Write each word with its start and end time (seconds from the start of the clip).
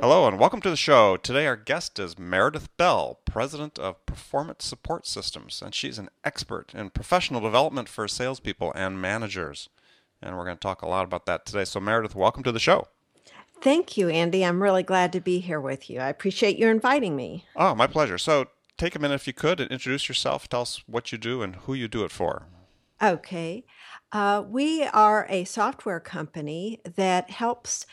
Hello 0.00 0.26
and 0.26 0.38
welcome 0.38 0.62
to 0.62 0.70
the 0.70 0.76
show. 0.76 1.18
Today 1.18 1.46
our 1.46 1.56
guest 1.56 1.98
is 1.98 2.18
Meredith 2.18 2.74
Bell, 2.78 3.20
President 3.26 3.78
of 3.78 4.06
Performance 4.06 4.64
Support 4.64 5.06
Systems, 5.06 5.60
and 5.60 5.74
she's 5.74 5.98
an 5.98 6.08
expert 6.24 6.72
in 6.74 6.88
professional 6.88 7.42
development 7.42 7.86
for 7.86 8.08
salespeople 8.08 8.72
and 8.74 8.98
managers. 8.98 9.68
And 10.22 10.38
we're 10.38 10.46
going 10.46 10.56
to 10.56 10.60
talk 10.60 10.80
a 10.80 10.88
lot 10.88 11.04
about 11.04 11.26
that 11.26 11.44
today. 11.44 11.66
So, 11.66 11.80
Meredith, 11.80 12.14
welcome 12.14 12.42
to 12.44 12.50
the 12.50 12.58
show. 12.58 12.88
Thank 13.60 13.98
you, 13.98 14.08
Andy. 14.08 14.42
I'm 14.42 14.62
really 14.62 14.82
glad 14.82 15.12
to 15.12 15.20
be 15.20 15.38
here 15.38 15.60
with 15.60 15.90
you. 15.90 16.00
I 16.00 16.08
appreciate 16.08 16.56
you 16.56 16.68
inviting 16.68 17.14
me. 17.14 17.44
Oh, 17.54 17.74
my 17.74 17.86
pleasure. 17.86 18.16
So, 18.16 18.46
take 18.78 18.94
a 18.94 18.98
minute 18.98 19.16
if 19.16 19.26
you 19.26 19.34
could 19.34 19.60
and 19.60 19.70
introduce 19.70 20.08
yourself. 20.08 20.48
Tell 20.48 20.62
us 20.62 20.82
what 20.86 21.12
you 21.12 21.18
do 21.18 21.42
and 21.42 21.56
who 21.56 21.74
you 21.74 21.88
do 21.88 22.04
it 22.04 22.10
for. 22.10 22.46
Okay. 23.02 23.66
Uh, 24.12 24.44
we 24.48 24.82
are 24.82 25.26
a 25.28 25.44
software 25.44 26.00
company 26.00 26.80
that 26.84 27.30
helps 27.30 27.86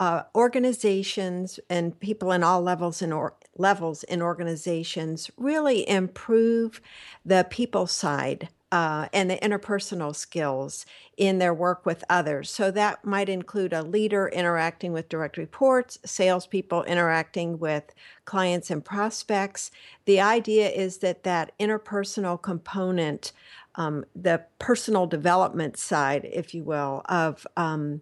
uh, 0.00 0.22
organizations 0.34 1.60
and 1.68 2.00
people 2.00 2.32
in 2.32 2.42
all 2.42 2.62
levels 2.62 3.02
in 3.02 3.12
or, 3.12 3.34
levels 3.56 4.02
in 4.04 4.22
organizations 4.22 5.30
really 5.36 5.86
improve 5.88 6.80
the 7.24 7.46
people 7.50 7.86
side 7.86 8.48
uh, 8.72 9.08
and 9.12 9.28
the 9.28 9.36
interpersonal 9.36 10.14
skills 10.14 10.86
in 11.16 11.38
their 11.38 11.52
work 11.52 11.84
with 11.84 12.02
others. 12.08 12.48
So 12.48 12.70
that 12.70 13.04
might 13.04 13.28
include 13.28 13.74
a 13.74 13.82
leader 13.82 14.28
interacting 14.28 14.92
with 14.92 15.08
direct 15.10 15.36
reports, 15.36 15.98
salespeople 16.04 16.84
interacting 16.84 17.58
with 17.58 17.92
clients 18.24 18.70
and 18.70 18.82
prospects. 18.82 19.70
The 20.06 20.20
idea 20.20 20.70
is 20.70 20.98
that 20.98 21.24
that 21.24 21.52
interpersonal 21.58 22.40
component, 22.40 23.32
um, 23.74 24.04
the 24.14 24.44
personal 24.58 25.06
development 25.06 25.76
side, 25.76 26.26
if 26.32 26.54
you 26.54 26.62
will, 26.62 27.02
of 27.06 27.46
um, 27.56 28.00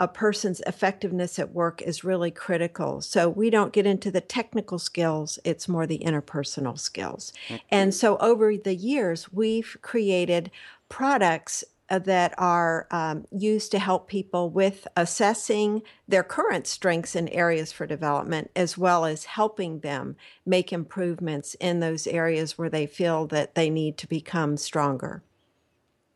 a 0.00 0.08
person's 0.08 0.60
effectiveness 0.66 1.38
at 1.38 1.52
work 1.52 1.82
is 1.82 2.04
really 2.04 2.30
critical. 2.30 3.00
So 3.00 3.28
we 3.28 3.50
don't 3.50 3.72
get 3.72 3.86
into 3.86 4.10
the 4.10 4.20
technical 4.20 4.78
skills, 4.78 5.38
it's 5.44 5.68
more 5.68 5.86
the 5.86 6.02
interpersonal 6.04 6.78
skills. 6.78 7.32
And 7.70 7.92
so 7.94 8.16
over 8.18 8.56
the 8.56 8.74
years, 8.74 9.32
we've 9.32 9.76
created 9.82 10.50
products 10.88 11.64
uh, 11.90 11.98
that 11.98 12.34
are 12.36 12.86
um, 12.90 13.26
used 13.30 13.70
to 13.72 13.78
help 13.78 14.08
people 14.08 14.50
with 14.50 14.86
assessing 14.96 15.82
their 16.06 16.22
current 16.22 16.66
strengths 16.66 17.16
and 17.16 17.30
areas 17.30 17.72
for 17.72 17.86
development, 17.86 18.50
as 18.54 18.76
well 18.76 19.06
as 19.06 19.24
helping 19.24 19.80
them 19.80 20.14
make 20.44 20.72
improvements 20.72 21.54
in 21.54 21.80
those 21.80 22.06
areas 22.06 22.58
where 22.58 22.68
they 22.68 22.86
feel 22.86 23.26
that 23.26 23.54
they 23.54 23.70
need 23.70 23.96
to 23.96 24.06
become 24.06 24.56
stronger. 24.56 25.22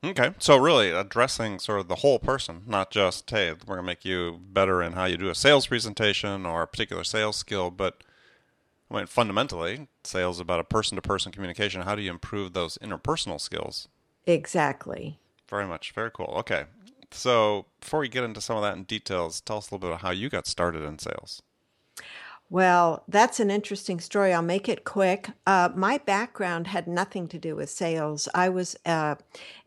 Okay, 0.04 0.34
so 0.38 0.56
really 0.56 0.90
addressing 0.90 1.60
sort 1.60 1.78
of 1.78 1.86
the 1.86 1.96
whole 1.96 2.18
person, 2.18 2.62
not 2.66 2.90
just 2.90 3.30
hey, 3.30 3.52
we're 3.52 3.76
gonna 3.76 3.86
make 3.86 4.04
you 4.04 4.40
better 4.52 4.82
in 4.82 4.94
how 4.94 5.04
you 5.04 5.16
do 5.16 5.28
a 5.28 5.34
sales 5.34 5.68
presentation 5.68 6.44
or 6.44 6.62
a 6.62 6.66
particular 6.66 7.04
sales 7.04 7.36
skill, 7.36 7.70
but 7.70 8.02
I 8.90 8.96
mean, 8.96 9.06
fundamentally, 9.06 9.88
sales 10.04 10.36
is 10.36 10.40
about 10.40 10.60
a 10.60 10.64
person-to-person 10.64 11.32
communication. 11.32 11.82
How 11.82 11.94
do 11.94 12.02
you 12.02 12.10
improve 12.10 12.52
those 12.52 12.78
interpersonal 12.78 13.40
skills? 13.40 13.88
Exactly. 14.26 15.18
Very 15.48 15.66
much. 15.66 15.92
Very 15.92 16.10
cool. 16.10 16.34
Okay, 16.38 16.64
so 17.12 17.66
before 17.80 18.00
we 18.00 18.08
get 18.08 18.24
into 18.24 18.40
some 18.40 18.56
of 18.56 18.62
that 18.62 18.76
in 18.76 18.82
details, 18.84 19.40
tell 19.40 19.58
us 19.58 19.70
a 19.70 19.74
little 19.74 19.88
bit 19.88 19.90
about 19.94 20.02
how 20.02 20.10
you 20.10 20.28
got 20.28 20.46
started 20.48 20.82
in 20.82 20.98
sales. 20.98 21.42
Well, 22.52 23.02
that's 23.08 23.40
an 23.40 23.50
interesting 23.50 23.98
story. 23.98 24.34
I'll 24.34 24.42
make 24.42 24.68
it 24.68 24.84
quick. 24.84 25.30
Uh, 25.46 25.70
my 25.74 25.96
background 25.96 26.66
had 26.66 26.86
nothing 26.86 27.26
to 27.28 27.38
do 27.38 27.56
with 27.56 27.70
sales. 27.70 28.28
I 28.34 28.50
was 28.50 28.76
uh, 28.84 29.14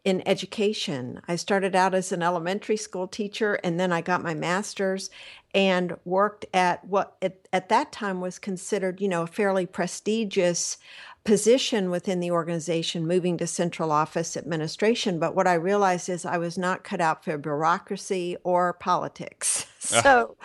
in 0.03 0.21
education. 0.27 1.19
I 1.27 1.35
started 1.35 1.75
out 1.75 1.95
as 1.95 2.11
an 2.11 2.21
elementary 2.21 2.77
school 2.77 3.07
teacher, 3.07 3.55
and 3.63 3.79
then 3.79 3.91
I 3.91 4.01
got 4.01 4.21
my 4.21 4.35
master's 4.35 5.09
and 5.55 5.97
worked 6.05 6.45
at 6.53 6.85
what 6.85 7.15
at, 7.23 7.47
at 7.51 7.69
that 7.69 7.91
time 7.91 8.21
was 8.21 8.37
considered, 8.37 9.01
you 9.01 9.07
know, 9.07 9.23
a 9.23 9.27
fairly 9.27 9.65
prestigious 9.65 10.77
position 11.25 11.89
within 11.89 12.19
the 12.19 12.31
organization, 12.31 13.07
moving 13.07 13.35
to 13.37 13.47
central 13.47 13.91
office 13.91 14.37
administration. 14.37 15.19
But 15.19 15.35
what 15.35 15.47
I 15.47 15.55
realized 15.55 16.07
is 16.07 16.25
I 16.25 16.37
was 16.37 16.57
not 16.57 16.83
cut 16.83 17.01
out 17.01 17.25
for 17.25 17.37
bureaucracy 17.37 18.37
or 18.43 18.73
politics. 18.73 19.65
so, 19.85 20.35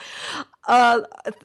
uh, 0.67 1.01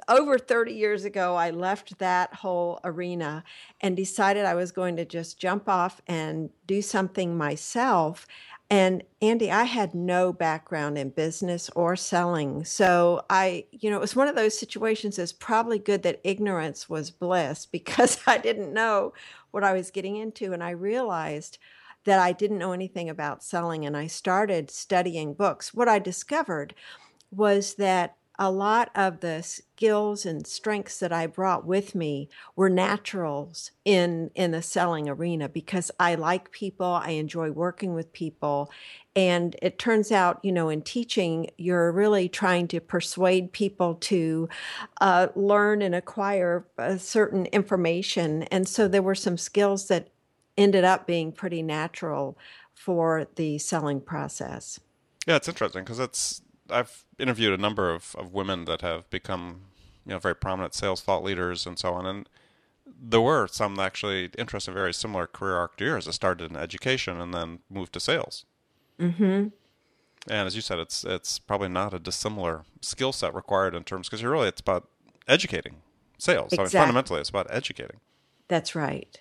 over 0.09 0.37
30 0.37 0.73
years 0.73 1.05
ago, 1.05 1.35
I 1.35 1.51
left 1.51 1.97
that 1.99 2.33
whole 2.33 2.79
arena 2.83 3.43
and 3.79 3.95
decided 3.95 4.45
I 4.45 4.55
was 4.55 4.71
going 4.71 4.97
to 4.97 5.05
just 5.05 5.39
jump 5.39 5.69
off 5.69 6.01
and 6.07 6.49
do 6.67 6.81
something 6.81 7.37
myself. 7.37 8.27
And 8.69 9.03
Andy, 9.21 9.51
I 9.51 9.63
had 9.63 9.93
no 9.93 10.33
background 10.33 10.97
in 10.97 11.09
business 11.09 11.69
or 11.75 11.95
selling. 11.95 12.65
So 12.65 13.23
I, 13.29 13.65
you 13.71 13.89
know, 13.89 13.97
it 13.97 14.01
was 14.01 14.15
one 14.15 14.27
of 14.27 14.35
those 14.35 14.57
situations 14.57 15.19
It's 15.19 15.31
probably 15.31 15.77
good 15.77 16.01
that 16.03 16.19
ignorance 16.23 16.89
was 16.89 17.11
bliss 17.11 17.65
because 17.71 18.19
I 18.25 18.37
didn't 18.37 18.73
know 18.73 19.13
what 19.51 19.63
I 19.63 19.73
was 19.73 19.91
getting 19.91 20.15
into. 20.15 20.51
And 20.51 20.63
I 20.63 20.71
realized 20.71 21.59
that 22.05 22.19
I 22.19 22.31
didn't 22.31 22.59
know 22.59 22.71
anything 22.71 23.09
about 23.09 23.43
selling. 23.43 23.85
And 23.85 23.95
I 23.95 24.07
started 24.07 24.71
studying 24.71 25.33
books. 25.33 25.73
What 25.73 25.89
I 25.89 25.99
discovered 25.99 26.73
was 27.31 27.75
that 27.75 28.15
a 28.37 28.51
lot 28.51 28.89
of 28.95 29.19
the 29.21 29.41
skills 29.43 30.25
and 30.25 30.45
strengths 30.45 30.99
that 30.99 31.11
I 31.11 31.27
brought 31.27 31.65
with 31.65 31.95
me 31.95 32.29
were 32.55 32.69
naturals 32.69 33.71
in 33.83 34.31
in 34.35 34.51
the 34.51 34.61
selling 34.61 35.07
arena 35.09 35.49
because 35.49 35.91
I 35.99 36.15
like 36.15 36.51
people, 36.51 36.85
I 36.85 37.11
enjoy 37.11 37.51
working 37.51 37.93
with 37.93 38.13
people, 38.13 38.71
and 39.15 39.55
it 39.61 39.79
turns 39.79 40.11
out, 40.11 40.39
you 40.43 40.51
know, 40.51 40.69
in 40.69 40.81
teaching, 40.81 41.49
you're 41.57 41.91
really 41.91 42.27
trying 42.29 42.67
to 42.69 42.79
persuade 42.79 43.51
people 43.51 43.95
to 43.95 44.49
uh, 45.01 45.27
learn 45.35 45.81
and 45.81 45.95
acquire 45.95 46.65
certain 46.97 47.45
information, 47.47 48.43
and 48.43 48.67
so 48.67 48.87
there 48.87 49.01
were 49.01 49.15
some 49.15 49.37
skills 49.37 49.87
that 49.87 50.09
ended 50.57 50.83
up 50.83 51.05
being 51.05 51.31
pretty 51.31 51.61
natural 51.61 52.37
for 52.73 53.27
the 53.35 53.57
selling 53.57 54.01
process. 54.01 54.79
Yeah, 55.25 55.37
it's 55.37 55.47
interesting 55.47 55.83
because 55.83 55.99
it's 55.99 56.41
I've 56.69 57.05
interviewed 57.19 57.57
a 57.57 57.61
number 57.61 57.93
of, 57.93 58.15
of 58.17 58.33
women 58.33 58.65
that 58.65 58.81
have 58.81 59.09
become 59.09 59.61
you 60.05 60.11
know 60.11 60.19
very 60.19 60.35
prominent 60.35 60.73
sales 60.73 61.01
thought 61.01 61.23
leaders 61.23 61.65
and 61.65 61.77
so 61.77 61.93
on, 61.93 62.05
and 62.05 62.29
there 63.01 63.21
were 63.21 63.47
some 63.47 63.79
actually 63.79 64.29
interested 64.37 64.71
in 64.71 64.75
very 64.75 64.93
similar 64.93 65.27
career 65.27 65.55
arc 65.55 65.77
to 65.77 65.85
yours 65.85 66.05
that 66.05 66.13
started 66.13 66.49
in 66.49 66.57
education 66.57 67.19
and 67.19 67.33
then 67.33 67.59
moved 67.69 67.93
to 67.93 67.99
sales. 67.99 68.45
Mm-hmm. 68.99 69.47
And 70.27 70.47
as 70.47 70.55
you 70.55 70.61
said, 70.61 70.79
it's 70.79 71.03
it's 71.03 71.39
probably 71.39 71.69
not 71.69 71.93
a 71.93 71.99
dissimilar 71.99 72.63
skill 72.81 73.11
set 73.11 73.33
required 73.33 73.75
in 73.75 73.83
terms 73.83 74.07
because 74.07 74.21
you're 74.21 74.31
really 74.31 74.47
it's 74.47 74.61
about 74.61 74.87
educating 75.27 75.77
sales. 76.17 76.53
Exactly. 76.53 76.69
So 76.69 76.77
I 76.77 76.81
mean, 76.81 76.87
fundamentally, 76.87 77.19
it's 77.19 77.29
about 77.29 77.47
educating. 77.49 77.99
That's 78.47 78.75
right. 78.75 79.19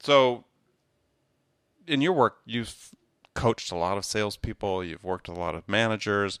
So, 0.00 0.44
in 1.86 2.02
your 2.02 2.12
work, 2.12 2.36
you've 2.44 2.90
coached 3.34 3.70
a 3.72 3.76
lot 3.76 3.98
of 3.98 4.04
salespeople, 4.04 4.84
you've 4.84 5.04
worked 5.04 5.28
with 5.28 5.36
a 5.36 5.40
lot 5.40 5.54
of 5.54 5.68
managers. 5.68 6.38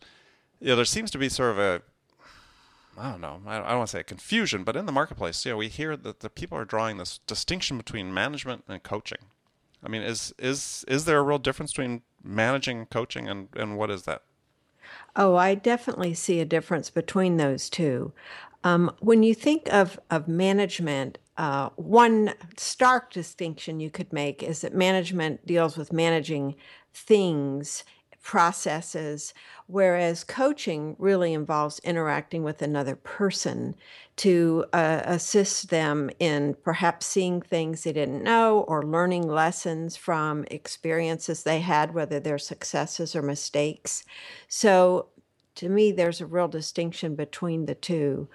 You 0.60 0.68
know, 0.68 0.76
there 0.76 0.84
seems 0.84 1.10
to 1.12 1.18
be 1.18 1.28
sort 1.28 1.50
of 1.50 1.58
a 1.58 1.82
I 2.96 3.10
don't 3.10 3.20
know. 3.20 3.42
I 3.46 3.58
don't 3.58 3.78
want 3.78 3.88
to 3.88 3.92
say 3.92 4.00
a 4.00 4.04
confusion, 4.04 4.62
but 4.62 4.76
in 4.76 4.86
the 4.86 4.92
marketplace, 4.92 5.44
you 5.44 5.52
know, 5.52 5.56
we 5.56 5.68
hear 5.68 5.96
that 5.96 6.20
the 6.20 6.30
people 6.30 6.56
are 6.56 6.64
drawing 6.64 6.96
this 6.96 7.18
distinction 7.26 7.76
between 7.76 8.14
management 8.14 8.64
and 8.68 8.82
coaching. 8.82 9.18
I 9.82 9.88
mean, 9.88 10.02
is 10.02 10.32
is 10.38 10.84
is 10.88 11.04
there 11.04 11.18
a 11.18 11.22
real 11.22 11.38
difference 11.38 11.72
between 11.72 12.02
managing 12.22 12.78
and 12.78 12.90
coaching, 12.90 13.28
and 13.28 13.48
and 13.54 13.76
what 13.76 13.90
is 13.90 14.04
that? 14.04 14.22
Oh, 15.16 15.36
I 15.36 15.54
definitely 15.54 16.14
see 16.14 16.40
a 16.40 16.44
difference 16.44 16.90
between 16.90 17.36
those 17.36 17.68
two. 17.68 18.12
Um, 18.62 18.94
when 19.00 19.22
you 19.22 19.34
think 19.34 19.72
of 19.72 19.98
of 20.10 20.28
management, 20.28 21.18
uh, 21.36 21.70
one 21.76 22.34
stark 22.56 23.12
distinction 23.12 23.80
you 23.80 23.90
could 23.90 24.12
make 24.12 24.42
is 24.42 24.60
that 24.60 24.74
management 24.74 25.44
deals 25.46 25.76
with 25.76 25.92
managing 25.92 26.54
things, 26.92 27.84
processes, 28.22 29.34
whereas 29.66 30.24
coaching 30.24 30.96
really 30.98 31.34
involves 31.34 31.78
interacting 31.80 32.42
with 32.42 32.62
another 32.62 32.96
person 32.96 33.74
to 34.16 34.64
uh, 34.72 35.02
assist 35.04 35.68
them 35.68 36.08
in 36.18 36.56
perhaps 36.64 37.04
seeing 37.04 37.42
things 37.42 37.82
they 37.84 37.92
didn't 37.92 38.22
know 38.22 38.60
or 38.60 38.82
learning 38.82 39.28
lessons 39.28 39.94
from 39.96 40.44
experiences 40.50 41.42
they 41.42 41.60
had, 41.60 41.92
whether 41.92 42.18
they're 42.18 42.38
successes 42.38 43.14
or 43.14 43.22
mistakes. 43.22 44.04
So, 44.48 45.08
to 45.56 45.68
me, 45.68 45.92
there's 45.92 46.20
a 46.20 46.26
real 46.26 46.48
distinction 46.48 47.14
between 47.14 47.66
the 47.66 47.76
two. 47.76 48.28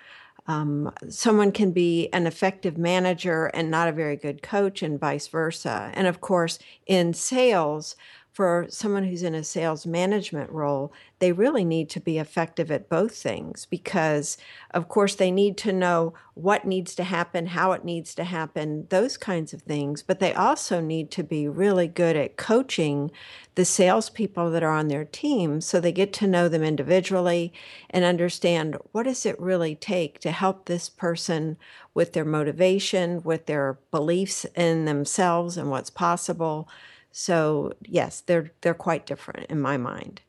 Um, 0.50 0.92
someone 1.10 1.51
can 1.51 1.72
be 1.72 2.10
an 2.12 2.25
effective 2.28 2.75
manager 2.78 3.46
and 3.54 3.69
not 3.69 3.88
a 3.88 3.92
very 3.94 4.16
good 4.18 4.42
coach, 4.42 4.81
and 4.81 5.00
vice 5.00 5.28
versa. 5.28 5.92
And 5.94 6.07
of 6.07 6.22
course, 6.22 6.57
in 6.88 7.13
sales, 7.13 7.96
for 8.31 8.68
someone 8.70 9.04
who's 9.04 9.24
in 9.24 9.36
a 9.36 9.44
sales 9.44 9.86
management 9.86 10.50
role, 10.52 10.94
they 11.20 11.31
really 11.31 11.66
need 11.66 11.90
to 11.90 12.00
be 12.00 12.18
effective 12.18 12.72
at 12.72 12.88
both 12.88 13.16
things 13.16 13.66
because, 13.66 14.38
of 14.72 14.88
course, 14.88 15.16
they 15.16 15.31
need 15.31 15.58
to 15.58 15.74
know 15.74 16.14
what 16.36 16.66
needs 16.66 16.96
to 16.96 17.04
happen, 17.04 17.48
how 17.48 17.74
it 17.74 17.84
needs 17.84 18.16
to 18.16 18.24
happen, 18.24 18.88
those 18.90 19.18
kinds 19.18 19.54
of 19.54 19.64
things. 19.64 20.02
But 20.02 20.20
they 20.20 20.34
also 20.34 20.80
need 20.80 21.12
to 21.12 21.24
be 21.24 21.48
really 21.50 21.88
good 21.88 22.16
at 22.16 22.38
coaching 22.38 23.12
the 23.56 23.66
salespeople 23.66 24.52
that 24.52 24.64
are 24.64 24.74
on 24.74 24.88
their 24.88 25.04
team 25.04 25.60
so 25.60 25.80
they 25.80 25.92
get 25.92 26.14
to 26.14 26.28
know 26.28 26.48
them 26.48 26.64
individually 26.64 27.52
and 27.90 28.06
understand 28.06 28.78
what 28.94 29.04
does 29.04 29.25
it 29.25 29.38
really 29.40 29.75
take 29.75 30.20
to 30.20 30.32
help 30.32 30.66
this 30.66 30.88
person 30.88 31.58
with 31.94 32.14
their 32.14 32.24
motivation, 32.24 33.22
with 33.24 33.48
their 33.48 33.80
beliefs 33.92 34.46
in 34.56 34.86
themselves 34.86 35.58
and 35.58 35.70
what's 35.70 35.90
possible 35.90 36.70
so 37.12 37.74
yes, 37.86 38.22
they're 38.22 38.52
they're 38.62 38.74
quite 38.74 39.06
different 39.06 39.50
in 39.50 39.60
my 39.60 39.78
mind. 39.78 40.22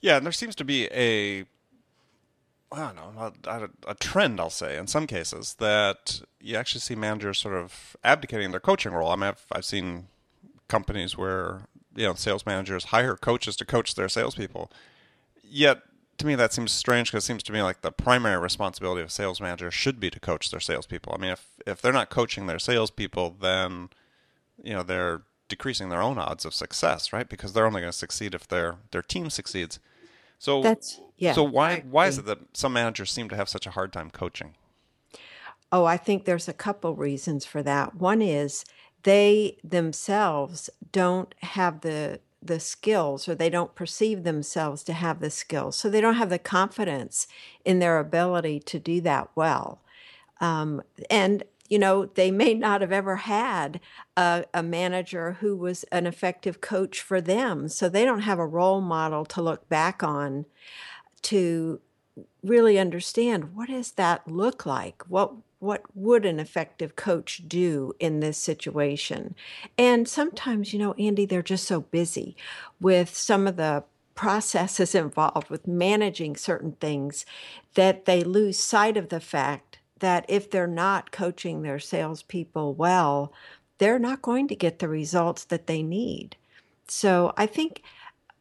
Yeah, 0.00 0.16
and 0.16 0.24
there 0.24 0.32
seems 0.32 0.54
to 0.56 0.64
be 0.64 0.86
a 0.86 1.44
I 2.70 2.92
don't 2.92 2.96
know 2.96 3.32
a, 3.46 3.68
a, 3.86 3.94
trend, 3.94 4.38
I'll 4.38 4.50
say, 4.50 4.76
in 4.76 4.86
some 4.86 5.06
cases 5.06 5.54
that 5.54 6.20
you 6.40 6.54
actually 6.54 6.82
see 6.82 6.94
managers 6.94 7.38
sort 7.38 7.54
of 7.54 7.96
abdicating 8.04 8.50
their 8.50 8.60
coaching 8.60 8.92
role. 8.92 9.10
I 9.10 9.16
mean, 9.16 9.24
I've, 9.24 9.46
I've 9.50 9.64
seen 9.64 10.08
companies 10.68 11.16
where 11.16 11.62
you 11.96 12.04
know 12.04 12.14
sales 12.14 12.44
managers 12.44 12.84
hire 12.84 13.16
coaches 13.16 13.56
to 13.56 13.64
coach 13.64 13.94
their 13.94 14.08
salespeople. 14.08 14.70
Yet, 15.42 15.80
to 16.18 16.26
me, 16.26 16.34
that 16.34 16.52
seems 16.52 16.72
strange 16.72 17.10
because 17.10 17.24
it 17.24 17.26
seems 17.26 17.42
to 17.44 17.52
me 17.52 17.62
like 17.62 17.80
the 17.80 17.90
primary 17.90 18.38
responsibility 18.38 19.00
of 19.00 19.08
a 19.08 19.10
sales 19.10 19.40
manager 19.40 19.70
should 19.70 19.98
be 19.98 20.10
to 20.10 20.20
coach 20.20 20.50
their 20.50 20.60
salespeople. 20.60 21.14
I 21.14 21.18
mean, 21.18 21.30
if 21.30 21.46
if 21.66 21.80
they're 21.80 21.92
not 21.92 22.10
coaching 22.10 22.46
their 22.46 22.58
salespeople, 22.58 23.36
then 23.40 23.88
you 24.62 24.74
know 24.74 24.82
they're 24.82 25.22
decreasing 25.48 25.88
their 25.88 26.02
own 26.02 26.18
odds 26.18 26.44
of 26.44 26.54
success, 26.54 27.12
right? 27.12 27.28
Because 27.28 27.52
they're 27.52 27.66
only 27.66 27.80
going 27.80 27.92
to 27.92 27.98
succeed 27.98 28.34
if 28.34 28.46
their 28.46 28.76
their 28.90 29.02
team 29.02 29.30
succeeds. 29.30 29.78
So 30.38 30.62
that's 30.62 31.00
yeah. 31.16 31.32
So 31.32 31.42
why 31.42 31.80
why 31.88 32.06
is 32.06 32.18
it 32.18 32.26
that 32.26 32.38
some 32.52 32.72
managers 32.72 33.10
seem 33.10 33.28
to 33.30 33.36
have 33.36 33.48
such 33.48 33.66
a 33.66 33.70
hard 33.70 33.92
time 33.92 34.10
coaching? 34.10 34.54
Oh, 35.70 35.84
I 35.84 35.96
think 35.96 36.24
there's 36.24 36.48
a 36.48 36.54
couple 36.54 36.94
reasons 36.94 37.44
for 37.44 37.62
that. 37.62 37.94
One 37.96 38.22
is 38.22 38.64
they 39.02 39.58
themselves 39.62 40.70
don't 40.92 41.34
have 41.42 41.80
the 41.80 42.20
the 42.40 42.60
skills 42.60 43.28
or 43.28 43.34
they 43.34 43.50
don't 43.50 43.74
perceive 43.74 44.22
themselves 44.22 44.84
to 44.84 44.92
have 44.92 45.20
the 45.20 45.30
skills. 45.30 45.76
So 45.76 45.90
they 45.90 46.00
don't 46.00 46.14
have 46.14 46.30
the 46.30 46.38
confidence 46.38 47.26
in 47.64 47.80
their 47.80 47.98
ability 47.98 48.60
to 48.60 48.78
do 48.78 49.00
that 49.00 49.28
well. 49.34 49.80
Um, 50.40 50.82
and 51.10 51.42
you 51.68 51.78
know, 51.78 52.06
they 52.06 52.30
may 52.30 52.54
not 52.54 52.80
have 52.80 52.92
ever 52.92 53.16
had 53.16 53.80
a, 54.16 54.44
a, 54.54 54.62
manager 54.62 55.36
who 55.40 55.56
was 55.56 55.84
an 55.84 56.06
effective 56.06 56.60
coach 56.60 57.00
for 57.00 57.20
them. 57.20 57.68
So 57.68 57.88
they 57.88 58.04
don't 58.04 58.20
have 58.20 58.38
a 58.38 58.46
role 58.46 58.80
model 58.80 59.24
to 59.26 59.42
look 59.42 59.68
back 59.68 60.02
on 60.02 60.46
to 61.22 61.80
really 62.42 62.78
understand 62.78 63.54
what 63.54 63.68
does 63.68 63.92
that 63.92 64.26
look 64.26 64.64
like? 64.64 65.02
What 65.08 65.32
what 65.60 65.82
would 65.92 66.24
an 66.24 66.38
effective 66.38 66.94
coach 66.94 67.42
do 67.48 67.92
in 67.98 68.20
this 68.20 68.38
situation? 68.38 69.34
And 69.76 70.08
sometimes, 70.08 70.72
you 70.72 70.78
know, 70.78 70.92
Andy, 70.94 71.26
they're 71.26 71.42
just 71.42 71.66
so 71.66 71.80
busy 71.80 72.36
with 72.80 73.16
some 73.16 73.48
of 73.48 73.56
the 73.56 73.82
processes 74.14 74.94
involved 74.94 75.50
with 75.50 75.66
managing 75.66 76.36
certain 76.36 76.72
things 76.72 77.26
that 77.74 78.04
they 78.04 78.22
lose 78.22 78.58
sight 78.58 78.96
of 78.96 79.08
the 79.08 79.20
fact 79.20 79.77
that 80.00 80.24
if 80.28 80.50
they're 80.50 80.66
not 80.66 81.10
coaching 81.10 81.62
their 81.62 81.78
salespeople 81.78 82.74
well, 82.74 83.32
they're 83.78 83.98
not 83.98 84.22
going 84.22 84.48
to 84.48 84.56
get 84.56 84.78
the 84.78 84.88
results 84.88 85.44
that 85.44 85.66
they 85.66 85.82
need. 85.82 86.36
So 86.88 87.32
I 87.36 87.46
think 87.46 87.82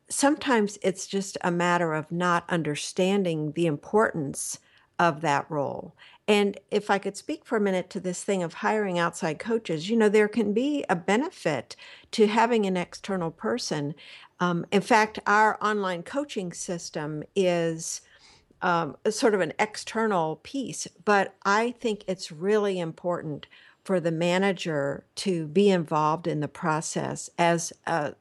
sometimes 0.09 0.77
it's 0.81 1.07
just 1.07 1.37
a 1.41 1.51
matter 1.51 1.93
of 1.93 2.11
not 2.11 2.45
understanding 2.49 3.51
the 3.51 3.65
importance 3.65 4.59
of 4.99 5.21
that 5.21 5.49
role. 5.49 5.95
And 6.27 6.59
if 6.71 6.89
I 6.89 6.97
could 6.97 7.15
speak 7.15 7.45
for 7.45 7.57
a 7.57 7.61
minute 7.61 7.89
to 7.91 7.99
this 7.99 8.23
thing 8.23 8.43
of 8.43 8.55
hiring 8.55 8.99
outside 8.99 9.39
coaches, 9.39 9.89
you 9.89 9.95
know, 9.95 10.09
there 10.09 10.27
can 10.27 10.53
be 10.53 10.83
a 10.89 10.95
benefit 10.95 11.75
to 12.11 12.27
having 12.27 12.65
an 12.65 12.75
external 12.75 13.31
person. 13.31 13.95
Um, 14.39 14.65
in 14.71 14.81
fact, 14.81 15.19
our 15.25 15.57
online 15.63 16.03
coaching 16.03 16.51
system 16.51 17.23
is 17.35 18.01
um, 18.61 18.97
sort 19.09 19.33
of 19.33 19.41
an 19.41 19.53
external 19.59 20.37
piece, 20.37 20.87
but 21.05 21.35
I 21.45 21.71
think 21.79 22.03
it's 22.07 22.31
really 22.31 22.79
important 22.79 23.47
for 23.83 23.99
the 24.01 24.11
manager 24.11 25.05
to 25.15 25.47
be 25.47 25.69
involved 25.69 26.27
in 26.27 26.41
the 26.41 26.47
process 26.49 27.29
as 27.37 27.71
a, 27.85 28.13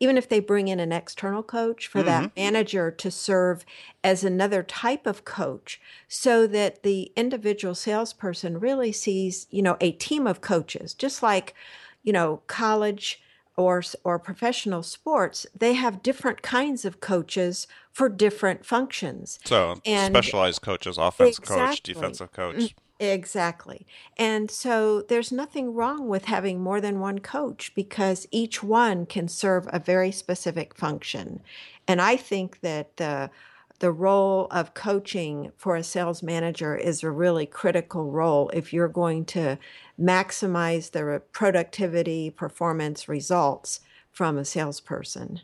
even 0.00 0.16
if 0.16 0.26
they 0.26 0.40
bring 0.40 0.68
in 0.68 0.80
an 0.80 0.90
external 0.90 1.42
coach 1.42 1.86
for 1.86 1.98
mm-hmm. 1.98 2.06
that 2.06 2.36
manager 2.36 2.90
to 2.90 3.10
serve 3.10 3.66
as 4.02 4.24
another 4.24 4.62
type 4.62 5.06
of 5.06 5.24
coach 5.26 5.80
so 6.08 6.46
that 6.46 6.82
the 6.82 7.12
individual 7.14 7.74
salesperson 7.74 8.58
really 8.58 8.90
sees 8.90 9.46
you 9.50 9.60
know 9.60 9.76
a 9.82 9.92
team 9.92 10.26
of 10.26 10.40
coaches 10.40 10.94
just 10.94 11.22
like 11.22 11.54
you 12.02 12.12
know 12.12 12.40
college 12.46 13.20
or 13.56 13.82
or 14.04 14.18
professional 14.18 14.82
sports, 14.82 15.46
they 15.56 15.74
have 15.74 16.02
different 16.02 16.42
kinds 16.42 16.84
of 16.84 17.00
coaches 17.00 17.66
for 17.92 18.08
different 18.08 18.64
functions. 18.64 19.38
So 19.44 19.80
and 19.84 20.12
specialized 20.14 20.62
coaches, 20.62 20.98
offense 20.98 21.38
exactly, 21.38 21.66
coach, 21.66 21.82
defensive 21.82 22.32
coach. 22.32 22.56
Mm, 22.56 22.74
exactly. 23.00 23.86
And 24.18 24.50
so 24.50 25.02
there's 25.02 25.32
nothing 25.32 25.74
wrong 25.74 26.08
with 26.08 26.26
having 26.26 26.60
more 26.60 26.80
than 26.80 27.00
one 27.00 27.20
coach 27.20 27.72
because 27.74 28.26
each 28.30 28.62
one 28.62 29.06
can 29.06 29.28
serve 29.28 29.66
a 29.72 29.78
very 29.78 30.12
specific 30.12 30.74
function. 30.76 31.40
And 31.88 32.00
I 32.00 32.16
think 32.16 32.60
that 32.60 32.96
the 32.96 33.30
the 33.78 33.92
role 33.92 34.46
of 34.50 34.74
coaching 34.74 35.52
for 35.56 35.76
a 35.76 35.82
sales 35.82 36.22
manager 36.22 36.76
is 36.76 37.02
a 37.02 37.10
really 37.10 37.46
critical 37.46 38.10
role 38.10 38.48
if 38.50 38.72
you're 38.72 38.88
going 38.88 39.24
to 39.26 39.58
maximize 40.00 40.90
the 40.90 41.22
productivity, 41.32 42.30
performance, 42.30 43.08
results 43.08 43.80
from 44.10 44.38
a 44.38 44.44
salesperson. 44.44 45.40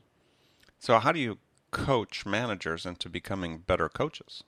So, 0.79 0.99
how 0.99 1.13
do 1.13 1.21
you 1.21 1.39
coach 1.71 2.25
managers 2.27 2.87
into 2.87 3.09
becoming 3.09 3.59
better 3.59 3.89
coaches? 3.89 4.43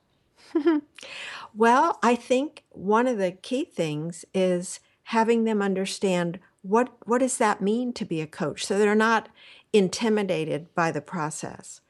well, 1.54 1.98
I 2.02 2.14
think 2.14 2.64
one 2.70 3.06
of 3.06 3.19
the 3.19 3.32
key 3.32 3.64
things 3.64 4.25
is 4.34 4.81
having 5.04 5.44
them 5.44 5.60
understand 5.60 6.38
what 6.62 6.92
what 7.06 7.19
does 7.19 7.36
that 7.36 7.60
mean 7.60 7.92
to 7.92 8.06
be 8.06 8.22
a 8.22 8.26
coach 8.26 8.64
so 8.64 8.78
they're 8.78 8.94
not 8.94 9.28
intimidated 9.72 10.74
by 10.74 10.91
the 10.91 11.03
process. 11.03 11.81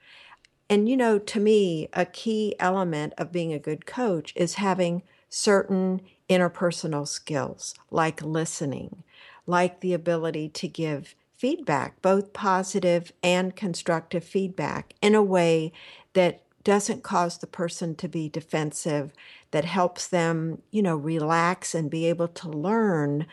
And 0.68 0.88
you 0.88 0.96
know, 0.96 1.18
to 1.18 1.40
me, 1.40 1.88
a 1.92 2.06
key 2.06 2.54
element 2.58 3.12
of 3.18 3.32
being 3.32 3.52
a 3.52 3.58
good 3.58 3.86
coach 3.86 4.32
is 4.34 4.54
having 4.54 5.02
certain 5.28 6.00
interpersonal 6.28 7.06
skills 7.06 7.74
like 7.90 8.22
listening, 8.22 9.02
like 9.46 9.80
the 9.80 9.92
ability 9.92 10.48
to 10.48 10.68
give 10.68 11.14
feedback, 11.36 12.00
both 12.00 12.32
positive 12.32 13.12
and 13.22 13.54
constructive 13.54 14.24
feedback, 14.24 14.94
in 15.02 15.14
a 15.14 15.22
way 15.22 15.72
that 16.14 16.40
doesn't 16.62 17.02
cause 17.02 17.38
the 17.38 17.46
person 17.46 17.94
to 17.94 18.08
be 18.08 18.28
defensive, 18.28 19.12
that 19.50 19.66
helps 19.66 20.08
them, 20.08 20.62
you 20.70 20.80
know, 20.80 20.96
relax 20.96 21.74
and 21.74 21.90
be 21.90 22.06
able 22.06 22.28
to 22.28 22.48
learn 22.48 23.26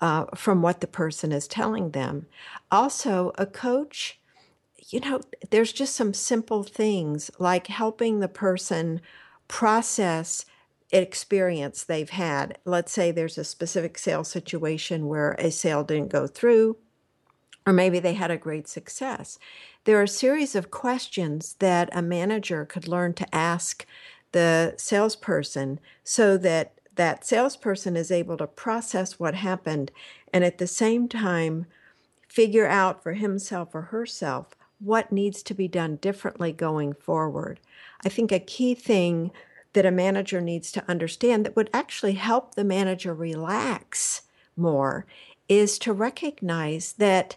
uh, 0.00 0.24
from 0.34 0.62
what 0.62 0.80
the 0.80 0.86
person 0.86 1.32
is 1.32 1.46
telling 1.46 1.90
them. 1.90 2.26
Also, 2.70 3.32
a 3.36 3.44
coach, 3.44 4.18
you 4.88 5.00
know, 5.00 5.20
there's 5.50 5.72
just 5.72 5.94
some 5.94 6.14
simple 6.14 6.62
things 6.62 7.30
like 7.38 7.66
helping 7.68 8.20
the 8.20 8.28
person 8.28 9.00
process 9.48 10.44
experience 10.90 11.84
they've 11.84 12.10
had. 12.10 12.58
Let's 12.64 12.92
say 12.92 13.10
there's 13.10 13.38
a 13.38 13.44
specific 13.44 13.98
sales 13.98 14.28
situation 14.28 15.06
where 15.06 15.32
a 15.32 15.50
sale 15.50 15.84
didn't 15.84 16.10
go 16.10 16.26
through, 16.26 16.76
or 17.66 17.72
maybe 17.72 17.98
they 17.98 18.14
had 18.14 18.30
a 18.30 18.36
great 18.36 18.68
success. 18.68 19.38
There 19.84 19.98
are 19.98 20.04
a 20.04 20.08
series 20.08 20.54
of 20.54 20.70
questions 20.70 21.56
that 21.58 21.88
a 21.92 22.02
manager 22.02 22.64
could 22.64 22.88
learn 22.88 23.14
to 23.14 23.34
ask 23.34 23.86
the 24.32 24.74
salesperson 24.76 25.80
so 26.04 26.36
that 26.38 26.74
that 26.94 27.24
salesperson 27.24 27.96
is 27.96 28.10
able 28.10 28.36
to 28.36 28.46
process 28.46 29.18
what 29.18 29.34
happened 29.34 29.90
and 30.32 30.44
at 30.44 30.58
the 30.58 30.66
same 30.66 31.08
time 31.08 31.66
figure 32.28 32.66
out 32.66 33.02
for 33.02 33.12
himself 33.14 33.74
or 33.74 33.82
herself 33.82 34.54
what 34.82 35.12
needs 35.12 35.42
to 35.44 35.54
be 35.54 35.68
done 35.68 35.96
differently 35.96 36.52
going 36.52 36.92
forward. 36.92 37.60
I 38.04 38.08
think 38.08 38.32
a 38.32 38.38
key 38.38 38.74
thing 38.74 39.30
that 39.72 39.86
a 39.86 39.90
manager 39.90 40.40
needs 40.40 40.70
to 40.72 40.84
understand 40.88 41.46
that 41.46 41.56
would 41.56 41.70
actually 41.72 42.14
help 42.14 42.54
the 42.54 42.64
manager 42.64 43.14
relax 43.14 44.22
more 44.56 45.06
is 45.48 45.78
to 45.78 45.92
recognize 45.92 46.94
that 46.94 47.36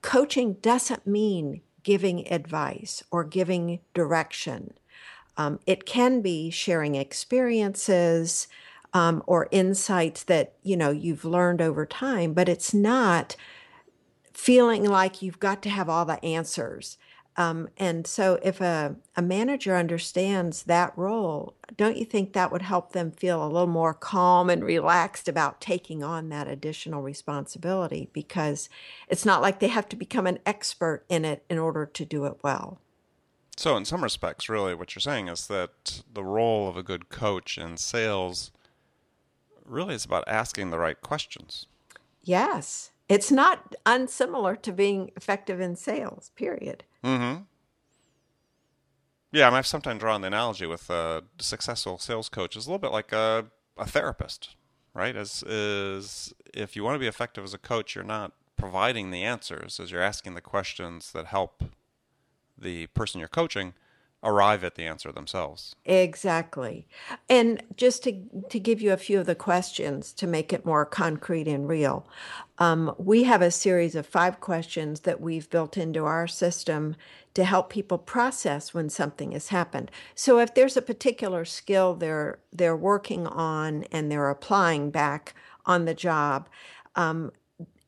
coaching 0.00 0.54
doesn't 0.54 1.06
mean 1.06 1.60
giving 1.82 2.30
advice 2.32 3.02
or 3.10 3.24
giving 3.24 3.80
direction. 3.94 4.74
Um, 5.36 5.58
it 5.66 5.86
can 5.86 6.20
be 6.20 6.50
sharing 6.50 6.94
experiences 6.94 8.46
um, 8.94 9.22
or 9.26 9.48
insights 9.50 10.22
that 10.24 10.54
you 10.62 10.76
know 10.76 10.90
you've 10.90 11.24
learned 11.24 11.62
over 11.62 11.86
time, 11.86 12.34
but 12.34 12.48
it's 12.48 12.74
not 12.74 13.36
feeling 14.34 14.84
like 14.84 15.22
you've 15.22 15.40
got 15.40 15.62
to 15.62 15.70
have 15.70 15.88
all 15.88 16.04
the 16.04 16.22
answers. 16.24 16.98
Um, 17.36 17.70
and 17.78 18.06
so, 18.06 18.38
if 18.42 18.60
a, 18.60 18.96
a 19.16 19.22
manager 19.22 19.74
understands 19.74 20.64
that 20.64 20.92
role, 20.96 21.54
don't 21.78 21.96
you 21.96 22.04
think 22.04 22.34
that 22.34 22.52
would 22.52 22.60
help 22.60 22.92
them 22.92 23.10
feel 23.10 23.42
a 23.42 23.48
little 23.48 23.66
more 23.66 23.94
calm 23.94 24.50
and 24.50 24.62
relaxed 24.62 25.28
about 25.28 25.60
taking 25.60 26.04
on 26.04 26.28
that 26.28 26.46
additional 26.46 27.00
responsibility? 27.00 28.10
Because 28.12 28.68
it's 29.08 29.24
not 29.24 29.40
like 29.40 29.60
they 29.60 29.68
have 29.68 29.88
to 29.88 29.96
become 29.96 30.26
an 30.26 30.40
expert 30.44 31.04
in 31.08 31.24
it 31.24 31.42
in 31.48 31.58
order 31.58 31.86
to 31.86 32.04
do 32.04 32.26
it 32.26 32.36
well. 32.42 32.78
So, 33.56 33.78
in 33.78 33.86
some 33.86 34.02
respects, 34.02 34.50
really, 34.50 34.74
what 34.74 34.94
you're 34.94 35.00
saying 35.00 35.28
is 35.28 35.46
that 35.46 36.02
the 36.12 36.24
role 36.24 36.68
of 36.68 36.76
a 36.76 36.82
good 36.82 37.08
coach 37.08 37.56
in 37.56 37.78
sales 37.78 38.50
really 39.64 39.94
is 39.94 40.04
about 40.04 40.24
asking 40.26 40.68
the 40.68 40.78
right 40.78 41.00
questions. 41.00 41.66
Yes. 42.22 42.91
It's 43.12 43.30
not 43.30 43.74
unsimilar 43.84 44.56
to 44.56 44.72
being 44.72 45.10
effective 45.16 45.60
in 45.60 45.76
sales, 45.76 46.30
period. 46.36 46.84
Mm-hmm. 47.04 47.42
Yeah, 49.32 49.46
I 49.46 49.50
mean, 49.50 49.58
I've 49.58 49.66
sometimes 49.66 50.00
drawn 50.00 50.20
the 50.20 50.26
analogy 50.26 50.66
with 50.66 50.90
a 50.90 51.24
successful 51.38 51.98
sales 51.98 52.28
coach 52.28 52.56
is 52.56 52.66
a 52.66 52.70
little 52.70 52.78
bit 52.78 52.92
like 52.92 53.12
a, 53.12 53.46
a 53.78 53.86
therapist, 53.86 54.56
right? 54.94 55.16
As 55.16 55.42
is 55.44 56.34
if 56.52 56.76
you 56.76 56.84
want 56.84 56.96
to 56.96 56.98
be 56.98 57.06
effective 57.06 57.42
as 57.44 57.54
a 57.54 57.58
coach, 57.58 57.94
you're 57.94 58.04
not 58.04 58.32
providing 58.56 59.10
the 59.10 59.24
answers 59.24 59.80
as 59.80 59.90
you're 59.90 60.02
asking 60.02 60.34
the 60.34 60.40
questions 60.40 61.12
that 61.12 61.26
help 61.26 61.64
the 62.56 62.86
person 62.88 63.18
you're 63.18 63.28
coaching 63.28 63.74
arrive 64.22 64.62
at 64.62 64.76
the 64.76 64.84
answer 64.84 65.10
themselves. 65.10 65.74
Exactly. 65.84 66.86
And 67.28 67.62
just 67.76 68.04
to, 68.04 68.22
to 68.50 68.60
give 68.60 68.80
you 68.80 68.92
a 68.92 68.96
few 68.96 69.20
of 69.20 69.26
the 69.26 69.34
questions 69.34 70.12
to 70.14 70.26
make 70.26 70.52
it 70.52 70.64
more 70.64 70.84
concrete 70.84 71.48
and 71.48 71.68
real, 71.68 72.06
um, 72.58 72.94
we 72.98 73.24
have 73.24 73.42
a 73.42 73.50
series 73.50 73.94
of 73.94 74.06
five 74.06 74.40
questions 74.40 75.00
that 75.00 75.20
we've 75.20 75.50
built 75.50 75.76
into 75.76 76.04
our 76.04 76.28
system 76.28 76.94
to 77.34 77.44
help 77.44 77.70
people 77.70 77.98
process 77.98 78.72
when 78.72 78.88
something 78.88 79.32
has 79.32 79.48
happened. 79.48 79.90
So 80.14 80.38
if 80.38 80.54
there's 80.54 80.76
a 80.76 80.82
particular 80.82 81.44
skill 81.44 81.94
they're 81.94 82.38
they're 82.52 82.76
working 82.76 83.26
on 83.26 83.84
and 83.84 84.10
they're 84.10 84.30
applying 84.30 84.90
back 84.90 85.34
on 85.64 85.84
the 85.84 85.94
job, 85.94 86.48
um, 86.94 87.32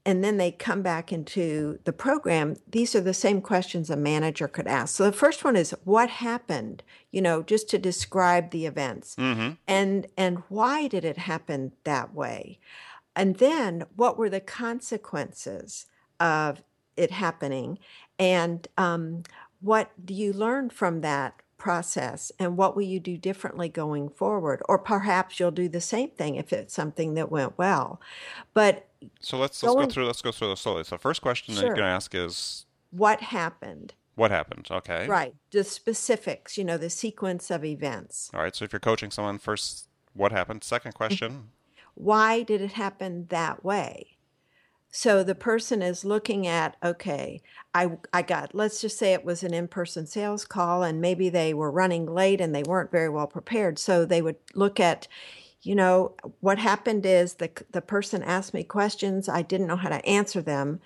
and 0.06 0.22
then 0.22 0.36
they 0.36 0.50
come 0.50 0.82
back 0.82 1.12
into 1.12 1.78
the 1.84 1.92
program, 1.92 2.56
these 2.70 2.94
are 2.94 3.00
the 3.00 3.14
same 3.14 3.40
questions 3.40 3.88
a 3.88 3.96
manager 3.96 4.46
could 4.46 4.66
ask. 4.66 4.94
So 4.96 5.04
the 5.04 5.12
first 5.12 5.44
one 5.44 5.56
is 5.56 5.74
what 5.84 6.10
happened, 6.10 6.82
you 7.10 7.22
know, 7.22 7.42
just 7.42 7.70
to 7.70 7.78
describe 7.78 8.50
the 8.50 8.66
events. 8.66 9.16
Mm-hmm. 9.16 9.52
And 9.66 10.06
and 10.16 10.42
why 10.48 10.88
did 10.88 11.04
it 11.04 11.16
happen 11.16 11.72
that 11.84 12.14
way? 12.14 12.58
And 13.16 13.36
then 13.36 13.84
what 13.96 14.18
were 14.18 14.28
the 14.28 14.40
consequences 14.40 15.86
of 16.20 16.62
it 16.96 17.10
happening? 17.10 17.78
And 18.18 18.68
um, 18.76 19.22
what 19.60 19.90
do 20.04 20.12
you 20.12 20.32
learn 20.32 20.68
from 20.68 21.00
that 21.00 21.40
process 21.64 22.30
and 22.38 22.58
what 22.58 22.76
will 22.76 22.82
you 22.94 23.00
do 23.00 23.16
differently 23.16 23.68
going 23.70 24.08
forward 24.10 24.60
or 24.68 24.78
perhaps 24.78 25.40
you'll 25.40 25.50
do 25.62 25.68
the 25.68 25.80
same 25.80 26.10
thing 26.10 26.34
if 26.36 26.52
it's 26.52 26.74
something 26.74 27.14
that 27.14 27.30
went 27.30 27.56
well 27.56 27.98
but 28.52 28.86
so 29.20 29.38
let's 29.38 29.62
let's 29.62 29.74
go 29.74 29.86
through 29.86 30.06
let's 30.06 30.22
go 30.22 30.30
through 30.32 30.48
this 30.50 30.60
slowly. 30.60 30.84
So 30.84 30.98
first 30.98 31.22
question 31.22 31.54
Sure. 31.54 31.62
that 31.62 31.66
you're 31.68 31.74
going 31.76 31.88
to 31.88 31.96
ask 32.00 32.14
is 32.14 32.66
what 32.90 33.20
happened 33.22 33.94
what 34.14 34.30
happened? 34.30 34.68
Okay. 34.70 35.06
right 35.06 35.34
the 35.52 35.64
specifics 35.64 36.58
you 36.58 36.64
know 36.64 36.76
the 36.76 36.90
sequence 36.90 37.50
of 37.50 37.64
events 37.64 38.30
All 38.34 38.42
right. 38.42 38.54
So 38.54 38.64
if 38.66 38.72
you're 38.72 38.80
coaching 38.80 39.10
someone, 39.10 39.38
first 39.38 39.88
what 40.12 40.32
happened? 40.32 40.62
Second 40.64 40.92
Mm-hmm. 40.92 40.96
question. 40.98 41.50
why 41.94 42.42
did 42.42 42.60
it 42.60 42.72
happen 42.72 43.26
that 43.30 43.64
way 43.64 44.13
so 44.96 45.24
the 45.24 45.34
person 45.34 45.82
is 45.82 46.04
looking 46.04 46.46
at 46.46 46.76
okay 46.84 47.42
i 47.74 47.90
i 48.12 48.22
got 48.22 48.54
let's 48.54 48.80
just 48.80 48.96
say 48.96 49.12
it 49.12 49.24
was 49.24 49.42
an 49.42 49.52
in-person 49.52 50.06
sales 50.06 50.44
call 50.44 50.82
and 50.84 51.00
maybe 51.00 51.28
they 51.28 51.52
were 51.52 51.70
running 51.70 52.06
late 52.06 52.40
and 52.40 52.54
they 52.54 52.62
weren't 52.62 52.92
very 52.92 53.08
well 53.08 53.26
prepared. 53.26 53.76
So 53.78 54.04
they 54.04 54.22
would 54.22 54.36
look 54.54 54.78
at 54.78 55.08
you 55.62 55.74
know 55.74 56.14
what 56.40 56.58
happened 56.58 57.04
is 57.06 57.34
the 57.34 57.50
the 57.72 57.82
person 57.82 58.22
asked 58.22 58.54
me 58.54 58.62
questions. 58.64 59.28
I 59.28 59.42
didn't 59.42 59.66
know 59.66 59.76
how 59.76 59.88
to 59.88 60.04
answer 60.06 60.40
them 60.42 60.80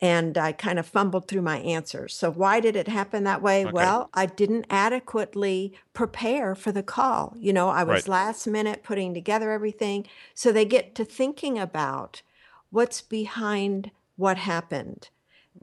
and 0.00 0.38
i 0.38 0.52
kind 0.52 0.78
of 0.78 0.86
fumbled 0.86 1.26
through 1.28 1.42
my 1.42 1.58
answers. 1.60 2.14
So 2.14 2.30
why 2.30 2.60
did 2.60 2.76
it 2.76 2.88
happen 2.88 3.24
that 3.24 3.42
way? 3.42 3.64
Okay. 3.64 3.72
well 3.72 4.10
i 4.14 4.26
didn't 4.26 4.66
adequately 4.70 5.74
prepare 5.94 6.54
for 6.54 6.72
the 6.72 6.82
call. 6.84 7.34
You 7.38 7.52
know 7.52 7.68
i 7.70 7.82
was 7.84 8.06
Right. 8.06 8.08
last 8.08 8.46
minute 8.46 8.82
putting 8.84 9.14
together 9.14 9.50
everything. 9.52 10.06
So 10.34 10.52
they 10.52 10.64
get 10.64 10.94
to 10.96 11.04
thinking 11.04 11.58
about 11.58 12.22
what's 12.70 13.00
behind 13.02 13.90
what 14.16 14.36
happened 14.36 15.08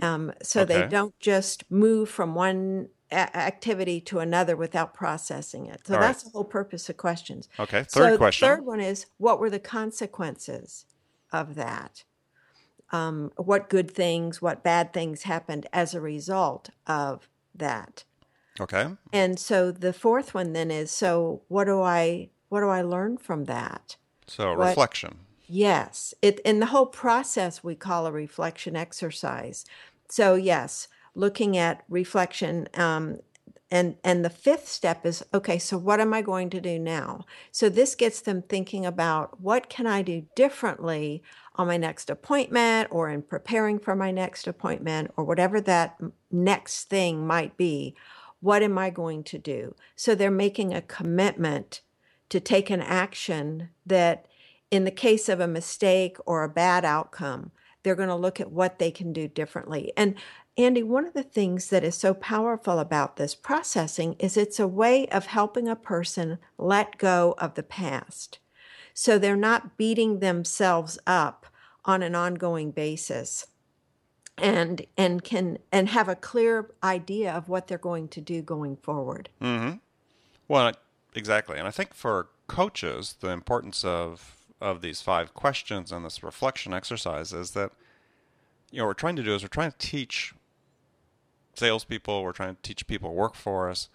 um, 0.02 0.34
so 0.44 0.66
they 0.66 0.88
don't 0.88 1.18
just 1.20 1.64
move 1.72 2.10
from 2.10 2.36
one 2.36 2.90
a- 3.12 3.38
activity 3.38 4.02
to 4.02 4.20
another 4.20 4.56
without 4.56 4.94
processing 4.94 5.68
it 5.68 5.82
so 5.86 5.94
All 5.94 6.00
right. 6.00 6.08
that's 6.08 6.24
the 6.24 6.30
whole 6.32 6.44
purpose 6.44 6.90
of 6.90 6.98
questions 6.98 7.48
Okay. 7.60 7.84
Third 7.84 7.92
so 8.14 8.18
question. 8.18 8.48
the 8.50 8.56
third 8.56 8.66
one 8.66 8.80
is 8.82 9.06
what 9.18 9.40
were 9.40 9.50
the 9.50 9.60
consequences 9.60 10.86
of 11.32 11.56
that 11.56 12.04
um, 12.92 13.32
what 13.38 13.70
good 13.70 13.90
things 13.92 14.42
what 14.42 14.64
bad 14.64 14.94
things 14.94 15.24
happened 15.24 15.66
as 15.74 15.94
a 15.94 16.02
result 16.02 16.70
of 16.88 17.30
that 17.54 18.04
Okay. 18.60 18.88
and 19.14 19.38
so 19.40 19.72
the 19.72 19.94
fourth 19.94 20.34
one 20.34 20.54
then 20.54 20.72
is 20.72 20.92
so 20.92 21.42
what 21.48 21.66
do 21.66 21.82
i 21.82 22.30
what 22.50 22.62
do 22.62 22.68
i 22.70 22.82
learn 22.82 23.18
from 23.18 23.46
that 23.46 23.98
So 24.28 24.56
What- 24.56 24.68
reflection. 24.70 25.20
Yes, 25.48 26.14
it 26.22 26.40
in 26.40 26.60
the 26.60 26.68
whole 26.68 26.88
process 26.88 27.64
we 27.64 27.76
call 27.76 28.06
a 28.08 28.12
reflection 28.12 28.76
exercise. 28.76 29.66
So 30.10 30.36
yes, 30.36 30.88
looking 31.14 31.58
at 31.58 31.84
reflection, 31.90 32.68
um, 32.74 33.20
and 33.72 33.98
and 34.04 34.24
the 34.24 34.30
fifth 34.30 34.68
step 34.68 35.06
is 35.06 35.24
okay. 35.34 35.60
So 35.60 35.78
what 35.78 36.00
am 36.00 36.14
I 36.14 36.22
going 36.22 36.50
to 36.52 36.62
do 36.62 36.80
now? 36.80 37.26
So 37.52 37.70
this 37.70 37.96
gets 37.96 38.22
them 38.22 38.42
thinking 38.44 38.86
about 38.86 39.40
what 39.42 39.70
can 39.70 39.86
I 39.88 40.02
do 40.02 40.26
differently 40.36 41.22
on 41.56 41.68
my 41.68 41.78
next 41.78 42.10
appointment, 42.10 42.90
or 42.92 43.10
in 43.10 43.22
preparing 43.22 43.80
for 43.80 43.96
my 43.96 44.12
next 44.12 44.48
appointment, 44.48 45.12
or 45.18 45.24
whatever 45.24 45.62
that 45.62 45.98
next 46.32 46.86
thing 46.90 47.26
might 47.28 47.56
be. 47.58 47.96
What 48.42 48.64
am 48.64 48.78
I 48.78 48.90
going 48.90 49.24
to 49.26 49.38
do? 49.38 49.76
So 49.96 50.16
they're 50.16 50.32
making 50.32 50.74
a 50.74 50.82
commitment 50.82 51.82
to 52.30 52.40
take 52.40 52.70
an 52.70 52.82
action 52.82 53.70
that 53.86 54.26
in 54.72 54.84
the 54.84 54.92
case 54.92 55.30
of 55.30 55.40
a 55.40 55.48
mistake 55.48 56.18
or 56.26 56.44
a 56.44 56.50
bad 56.50 56.86
outcome, 56.86 57.52
they're 57.84 57.96
going 57.96 58.10
to 58.10 58.16
look 58.16 58.40
at 58.40 58.52
what 58.52 58.80
they 58.80 58.92
can 58.92 59.14
do 59.14 59.28
differently. 59.28 59.94
And 59.96 60.16
Andy, 60.58 60.84
one 60.84 61.06
of 61.06 61.14
the 61.14 61.24
things 61.24 61.68
that 61.68 61.84
is 61.84 61.96
so 61.96 62.14
powerful 62.14 62.80
about 62.80 63.18
this 63.18 63.36
processing 63.36 64.16
is 64.20 64.38
it's 64.38 64.60
a 64.60 64.68
way 64.68 65.08
of 65.08 65.28
helping 65.28 65.68
a 65.68 65.76
person 65.76 66.40
let 66.58 66.98
go 66.98 67.36
of 67.38 67.56
the 67.56 67.64
past. 67.64 68.40
So 68.94 69.20
they're 69.20 69.36
not 69.36 69.78
beating 69.78 70.20
themselves 70.20 70.98
up 71.06 71.46
on 71.84 72.02
an 72.02 72.16
ongoing 72.16 72.72
basis 72.72 73.48
and 74.38 74.86
and 74.98 75.24
can 75.24 75.60
and 75.72 75.90
have 75.90 76.10
a 76.10 76.16
clear 76.16 76.72
idea 76.84 77.32
of 77.32 77.48
what 77.48 77.68
they're 77.68 77.78
going 77.78 78.08
to 78.10 78.22
do 78.22 78.42
going 78.42 78.78
forward. 78.78 79.30
Mm-hmm. 79.42 79.78
Well, 80.48 80.74
exactly. 81.14 81.58
And 81.58 81.68
I 81.68 81.72
think 81.72 81.94
for 81.94 82.30
coaches, 82.48 83.16
the 83.20 83.30
importance 83.30 83.84
of 83.84 84.35
of 84.62 84.82
these 84.82 85.02
five 85.02 85.34
questions 85.34 85.92
and 85.92 86.06
this 86.06 86.24
reflection 86.24 86.74
exercise 86.74 87.34
is 87.34 87.52
that 87.52 87.72
you 88.72 88.80
know 88.80 88.86
what 88.86 88.90
we're 88.90 88.94
trying 88.94 89.16
to 89.16 89.24
do 89.24 89.36
is 89.36 89.44
we're 89.44 89.50
trying 89.50 89.72
to 89.72 89.78
teach 89.78 90.34
salespeople, 91.54 92.24
we're 92.24 92.32
trying 92.32 92.56
to 92.56 92.62
teach 92.62 92.88
people 92.88 93.10
who 93.10 93.16
work 93.16 93.36
for 93.36 93.70
us 93.70 93.90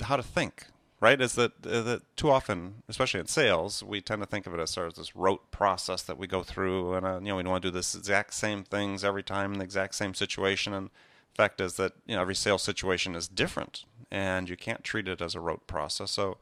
how 0.00 0.16
to 0.16 0.22
think. 0.22 0.66
Right? 1.00 1.20
Is 1.20 1.36
that, 1.36 1.62
that 1.62 2.02
too 2.16 2.28
often, 2.28 2.82
especially 2.88 3.20
in 3.20 3.28
sales, 3.28 3.84
we 3.84 4.00
tend 4.00 4.20
to 4.20 4.26
think 4.26 4.48
of 4.48 4.54
it 4.54 4.58
as 4.58 4.70
sort 4.70 4.88
of 4.88 4.94
this 4.94 5.14
rote 5.14 5.48
process 5.52 6.02
that 6.02 6.18
we 6.18 6.26
go 6.26 6.42
through, 6.42 6.94
and 6.94 7.06
uh, 7.06 7.20
you 7.22 7.28
know 7.28 7.36
we 7.36 7.44
want 7.44 7.62
to 7.62 7.68
do 7.68 7.72
this 7.72 7.94
exact 7.94 8.34
same 8.34 8.64
things 8.64 9.04
every 9.04 9.22
time 9.22 9.52
in 9.52 9.60
the 9.60 9.64
exact 9.64 9.94
same 9.94 10.12
situation. 10.12 10.74
And 10.74 10.90
fact 11.38 11.60
is 11.60 11.74
that 11.74 11.92
you 12.04 12.16
know 12.16 12.20
every 12.20 12.34
sales 12.34 12.62
situation 12.62 13.14
is 13.14 13.28
different, 13.28 13.84
and 14.10 14.48
you 14.48 14.56
can't 14.56 14.82
treat 14.82 15.06
it 15.06 15.22
as 15.22 15.36
a 15.36 15.40
rote 15.40 15.68
process. 15.68 16.10
So 16.10 16.38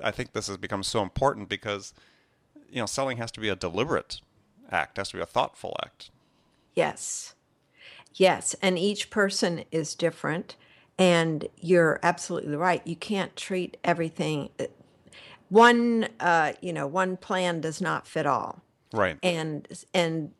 I 0.00 0.12
think 0.12 0.32
this 0.32 0.46
has 0.46 0.56
become 0.56 0.84
so 0.84 1.02
important 1.02 1.48
because 1.48 1.92
you 2.72 2.80
know 2.80 2.86
selling 2.86 3.18
has 3.18 3.30
to 3.32 3.40
be 3.40 3.48
a 3.48 3.54
deliberate 3.54 4.20
act, 4.70 4.96
has 4.96 5.10
to 5.10 5.16
be 5.16 5.22
a 5.22 5.26
thoughtful 5.26 5.76
act. 5.84 6.10
Yes. 6.74 7.34
Yes. 8.14 8.56
And 8.62 8.78
each 8.78 9.10
person 9.10 9.64
is 9.70 9.94
different. 9.94 10.56
And 10.98 11.48
you're 11.60 12.00
absolutely 12.02 12.56
right. 12.56 12.84
You 12.86 12.96
can't 12.96 13.34
treat 13.36 13.76
everything. 13.84 14.50
One, 15.48 16.08
uh, 16.20 16.52
you 16.60 16.72
know, 16.72 16.86
one 16.86 17.16
plan 17.16 17.60
does 17.60 17.80
not 17.80 18.06
fit 18.06 18.26
all. 18.26 18.62
Right. 18.92 19.18
And, 19.22 19.68
and, 19.94 20.32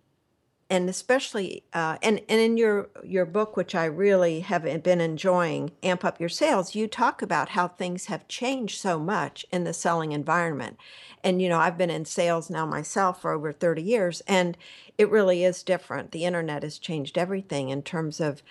and 0.72 0.88
especially 0.88 1.62
uh, 1.74 1.98
and 2.02 2.22
and 2.30 2.40
in 2.40 2.56
your 2.56 2.88
your 3.04 3.26
book, 3.26 3.58
which 3.58 3.74
I 3.74 3.84
really 3.84 4.40
have 4.40 4.62
been 4.82 5.02
enjoying, 5.02 5.72
amp 5.82 6.02
up 6.02 6.18
your 6.18 6.30
sales. 6.30 6.74
You 6.74 6.88
talk 6.88 7.20
about 7.20 7.50
how 7.50 7.68
things 7.68 8.06
have 8.06 8.26
changed 8.26 8.80
so 8.80 8.98
much 8.98 9.44
in 9.52 9.64
the 9.64 9.74
selling 9.74 10.12
environment, 10.12 10.78
and 11.22 11.42
you 11.42 11.50
know 11.50 11.58
I've 11.58 11.76
been 11.76 11.90
in 11.90 12.06
sales 12.06 12.48
now 12.48 12.64
myself 12.64 13.20
for 13.20 13.32
over 13.32 13.52
thirty 13.52 13.82
years, 13.82 14.22
and 14.26 14.56
it 14.96 15.10
really 15.10 15.44
is 15.44 15.62
different. 15.62 16.10
The 16.10 16.24
internet 16.24 16.62
has 16.62 16.78
changed 16.78 17.18
everything 17.18 17.68
in 17.68 17.82
terms 17.82 18.18
of 18.18 18.42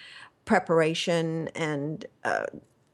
preparation 0.46 1.48
and 1.56 2.06
uh, 2.24 2.46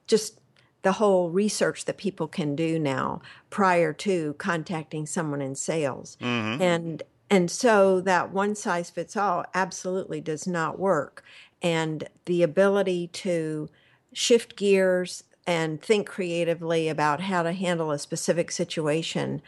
just 0.08 0.40
the 0.84 0.94
whole 0.94 1.32
research 1.32 1.84
that 1.84 1.98
people 1.98 2.30
can 2.30 2.56
do 2.56 2.80
now 2.80 3.22
prior 3.50 3.92
to 3.92 4.36
contacting 4.38 5.06
someone 5.06 5.42
in 5.42 5.54
sales. 5.54 6.18
Mm-hmm. 6.22 6.62
And 6.62 7.04
and 7.30 7.52
so 7.52 8.02
that 8.02 8.32
one 8.32 8.56
size 8.56 8.90
fits 8.90 9.18
all 9.18 9.46
absolutely 9.54 10.22
does 10.22 10.48
not 10.48 10.80
work. 10.80 11.24
And 11.62 12.08
the 12.26 12.44
ability 12.44 13.08
to 13.08 13.70
shift 14.14 14.56
gears 14.56 15.24
and 15.46 15.82
think 15.82 16.08
creatively 16.08 16.90
about 16.90 17.22
how 17.22 17.44
to 17.44 17.54
handle 17.54 17.92
a 17.92 18.00
specific 18.00 18.52
situation. 18.52 19.42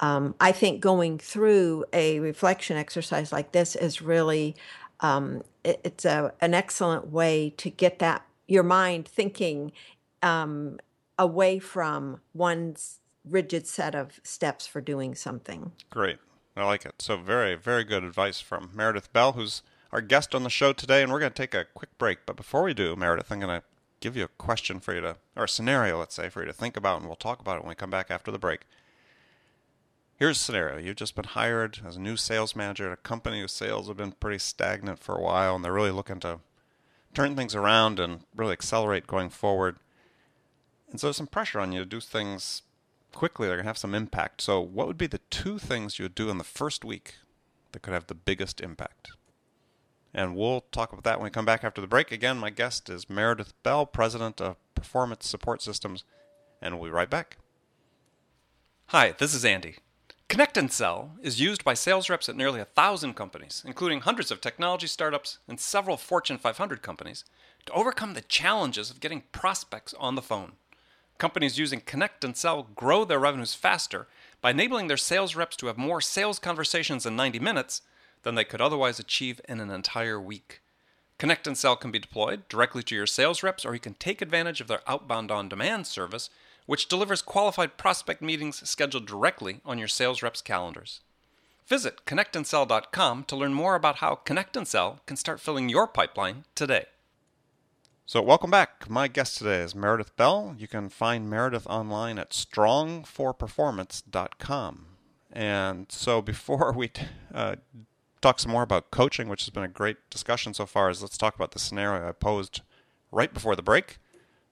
Um, 0.00 0.34
I 0.40 0.52
think 0.52 0.80
going 0.80 1.18
through 1.18 1.84
a 1.92 2.20
reflection 2.20 2.76
exercise 2.76 3.32
like 3.32 3.52
this 3.52 3.76
is 3.76 4.02
really 4.02 4.56
um, 5.00 5.42
it, 5.64 5.80
it's 5.84 6.04
a, 6.04 6.32
an 6.40 6.54
excellent 6.54 7.10
way 7.12 7.54
to 7.58 7.70
get 7.70 7.98
that 8.00 8.26
your 8.48 8.62
mind 8.62 9.06
thinking 9.06 9.72
um, 10.22 10.78
away 11.18 11.58
from 11.58 12.20
one 12.32 12.76
rigid 13.28 13.66
set 13.66 13.94
of 13.94 14.20
steps 14.22 14.66
for 14.66 14.80
doing 14.80 15.14
something. 15.14 15.72
Great. 15.90 16.18
I 16.56 16.64
like 16.64 16.86
it. 16.86 17.02
So, 17.02 17.16
very, 17.16 17.54
very 17.54 17.84
good 17.84 18.04
advice 18.04 18.40
from 18.40 18.70
Meredith 18.72 19.12
Bell, 19.12 19.32
who's 19.32 19.62
our 19.92 20.00
guest 20.00 20.34
on 20.34 20.42
the 20.42 20.50
show 20.50 20.72
today. 20.72 21.02
And 21.02 21.12
we're 21.12 21.20
going 21.20 21.32
to 21.32 21.36
take 21.36 21.54
a 21.54 21.66
quick 21.74 21.96
break. 21.98 22.20
But 22.24 22.36
before 22.36 22.62
we 22.62 22.74
do, 22.74 22.96
Meredith, 22.96 23.30
I'm 23.30 23.40
going 23.40 23.60
to 23.60 23.66
give 24.00 24.16
you 24.16 24.24
a 24.24 24.28
question 24.28 24.80
for 24.80 24.94
you 24.94 25.00
to, 25.00 25.16
or 25.34 25.44
a 25.44 25.48
scenario, 25.48 25.98
let's 25.98 26.14
say, 26.14 26.28
for 26.28 26.40
you 26.40 26.46
to 26.46 26.52
think 26.52 26.76
about, 26.76 26.98
and 27.00 27.06
we'll 27.06 27.16
talk 27.16 27.40
about 27.40 27.56
it 27.56 27.62
when 27.62 27.70
we 27.70 27.74
come 27.74 27.90
back 27.90 28.10
after 28.10 28.30
the 28.30 28.38
break. 28.38 28.62
Here's 30.18 30.38
a 30.38 30.40
scenario. 30.40 30.78
You've 30.78 30.96
just 30.96 31.14
been 31.14 31.26
hired 31.26 31.80
as 31.86 31.96
a 31.96 32.00
new 32.00 32.16
sales 32.16 32.56
manager 32.56 32.86
at 32.86 32.98
a 32.98 33.02
company 33.02 33.40
whose 33.40 33.52
sales 33.52 33.88
have 33.88 33.98
been 33.98 34.12
pretty 34.12 34.38
stagnant 34.38 34.98
for 34.98 35.14
a 35.14 35.22
while, 35.22 35.54
and 35.54 35.64
they're 35.64 35.72
really 35.72 35.90
looking 35.90 36.20
to 36.20 36.40
turn 37.12 37.36
things 37.36 37.54
around 37.54 38.00
and 38.00 38.20
really 38.34 38.52
accelerate 38.52 39.06
going 39.06 39.28
forward. 39.28 39.76
And 40.90 40.98
so 40.98 41.08
there's 41.08 41.16
some 41.16 41.26
pressure 41.26 41.60
on 41.60 41.72
you 41.72 41.80
to 41.80 41.86
do 41.86 42.00
things 42.00 42.62
quickly. 43.16 43.48
They're 43.48 43.56
going 43.56 43.64
to 43.64 43.70
have 43.70 43.78
some 43.78 43.94
impact. 43.94 44.42
So, 44.42 44.60
what 44.60 44.86
would 44.86 44.98
be 44.98 45.06
the 45.06 45.20
two 45.30 45.58
things 45.58 45.98
you 45.98 46.04
would 46.04 46.14
do 46.14 46.28
in 46.28 46.36
the 46.36 46.44
first 46.44 46.84
week 46.84 47.14
that 47.72 47.80
could 47.80 47.94
have 47.94 48.06
the 48.06 48.14
biggest 48.14 48.60
impact? 48.60 49.10
And 50.12 50.36
we'll 50.36 50.66
talk 50.70 50.92
about 50.92 51.04
that 51.04 51.18
when 51.18 51.24
we 51.24 51.30
come 51.30 51.46
back 51.46 51.64
after 51.64 51.80
the 51.80 51.86
break. 51.86 52.12
Again, 52.12 52.38
my 52.38 52.50
guest 52.50 52.90
is 52.90 53.08
Meredith 53.08 53.54
Bell, 53.62 53.86
President 53.86 54.40
of 54.40 54.56
Performance 54.74 55.26
Support 55.26 55.62
Systems, 55.62 56.04
and 56.60 56.74
we'll 56.74 56.90
be 56.90 56.94
right 56.94 57.08
back. 57.08 57.38
Hi, 58.88 59.14
this 59.18 59.34
is 59.34 59.44
Andy. 59.44 59.76
Connect 60.28 60.56
and 60.56 60.70
Sell 60.70 61.12
is 61.22 61.40
used 61.40 61.64
by 61.64 61.74
sales 61.74 62.10
reps 62.10 62.28
at 62.28 62.36
nearly 62.36 62.60
a 62.60 62.66
thousand 62.66 63.14
companies, 63.14 63.62
including 63.66 64.00
hundreds 64.00 64.30
of 64.30 64.40
technology 64.40 64.86
startups 64.86 65.38
and 65.48 65.58
several 65.58 65.96
Fortune 65.96 66.36
500 66.36 66.82
companies, 66.82 67.24
to 67.64 67.72
overcome 67.72 68.14
the 68.14 68.20
challenges 68.20 68.90
of 68.90 69.00
getting 69.00 69.22
prospects 69.32 69.94
on 69.94 70.16
the 70.16 70.22
phone. 70.22 70.52
Companies 71.18 71.58
using 71.58 71.80
Connect 71.80 72.24
and 72.24 72.36
Sell 72.36 72.68
grow 72.74 73.04
their 73.04 73.18
revenues 73.18 73.54
faster 73.54 74.06
by 74.40 74.50
enabling 74.50 74.88
their 74.88 74.96
sales 74.96 75.34
reps 75.34 75.56
to 75.56 75.66
have 75.66 75.78
more 75.78 76.00
sales 76.00 76.38
conversations 76.38 77.06
in 77.06 77.16
90 77.16 77.38
minutes 77.38 77.82
than 78.22 78.34
they 78.34 78.44
could 78.44 78.60
otherwise 78.60 78.98
achieve 78.98 79.40
in 79.48 79.60
an 79.60 79.70
entire 79.70 80.20
week. 80.20 80.60
Connect 81.18 81.46
and 81.46 81.56
Sell 81.56 81.76
can 81.76 81.90
be 81.90 81.98
deployed 81.98 82.46
directly 82.48 82.82
to 82.82 82.94
your 82.94 83.06
sales 83.06 83.42
reps, 83.42 83.64
or 83.64 83.72
you 83.72 83.80
can 83.80 83.94
take 83.94 84.20
advantage 84.20 84.60
of 84.60 84.68
their 84.68 84.82
outbound 84.86 85.30
on 85.30 85.48
demand 85.48 85.86
service 85.86 86.28
which 86.66 86.88
delivers 86.88 87.22
qualified 87.22 87.76
prospect 87.76 88.20
meetings 88.20 88.68
scheduled 88.68 89.06
directly 89.06 89.60
on 89.64 89.78
your 89.78 89.88
sales 89.88 90.22
reps' 90.22 90.42
calendars. 90.42 91.00
Visit 91.66 92.04
connectandsell.com 92.04 93.24
to 93.24 93.36
learn 93.36 93.54
more 93.54 93.74
about 93.74 93.96
how 93.96 94.16
Connect 94.16 94.56
and 94.56 94.68
Sell 94.68 95.00
can 95.06 95.16
start 95.16 95.40
filling 95.40 95.68
your 95.68 95.86
pipeline 95.86 96.44
today. 96.54 96.86
So, 98.08 98.22
welcome 98.22 98.52
back. 98.52 98.88
My 98.88 99.08
guest 99.08 99.36
today 99.36 99.58
is 99.58 99.74
Meredith 99.74 100.16
Bell. 100.16 100.54
You 100.56 100.68
can 100.68 100.90
find 100.90 101.28
Meredith 101.28 101.66
online 101.66 102.20
at 102.20 102.30
strongforperformance.com. 102.30 104.86
And 105.32 105.86
so, 105.90 106.22
before 106.22 106.72
we 106.72 106.92
uh, 107.34 107.56
talk 108.20 108.38
some 108.38 108.52
more 108.52 108.62
about 108.62 108.92
coaching, 108.92 109.28
which 109.28 109.44
has 109.44 109.50
been 109.50 109.64
a 109.64 109.68
great 109.68 109.96
discussion 110.08 110.54
so 110.54 110.66
far, 110.66 110.88
is 110.88 111.02
let's 111.02 111.18
talk 111.18 111.34
about 111.34 111.50
the 111.50 111.58
scenario 111.58 112.08
I 112.08 112.12
posed 112.12 112.60
right 113.10 113.34
before 113.34 113.56
the 113.56 113.62
break. 113.62 113.98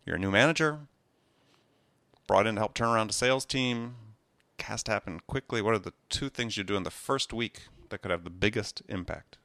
You're 0.05 0.17
a 0.17 0.19
new 0.19 0.33
manager, 0.33 0.89
brought 2.27 2.49
in 2.49 2.57
to 2.57 2.61
help 2.61 2.75
turn 2.75 2.89
around 2.89 3.11
a 3.11 3.13
sales 3.13 3.45
team. 3.45 3.95
Cast 4.59 4.89
happen 4.89 5.21
quickly. 5.29 5.63
What 5.63 5.75
are 5.75 5.79
the 5.79 5.93
two 6.09 6.29
things 6.29 6.57
you 6.57 6.65
do 6.65 6.75
in 6.75 6.83
the 6.83 6.91
first 6.91 7.33
week 7.33 7.69
that 7.91 8.03
could 8.03 8.11
have 8.11 8.25
the 8.25 8.31
biggest 8.31 8.83
impact? 8.89 9.39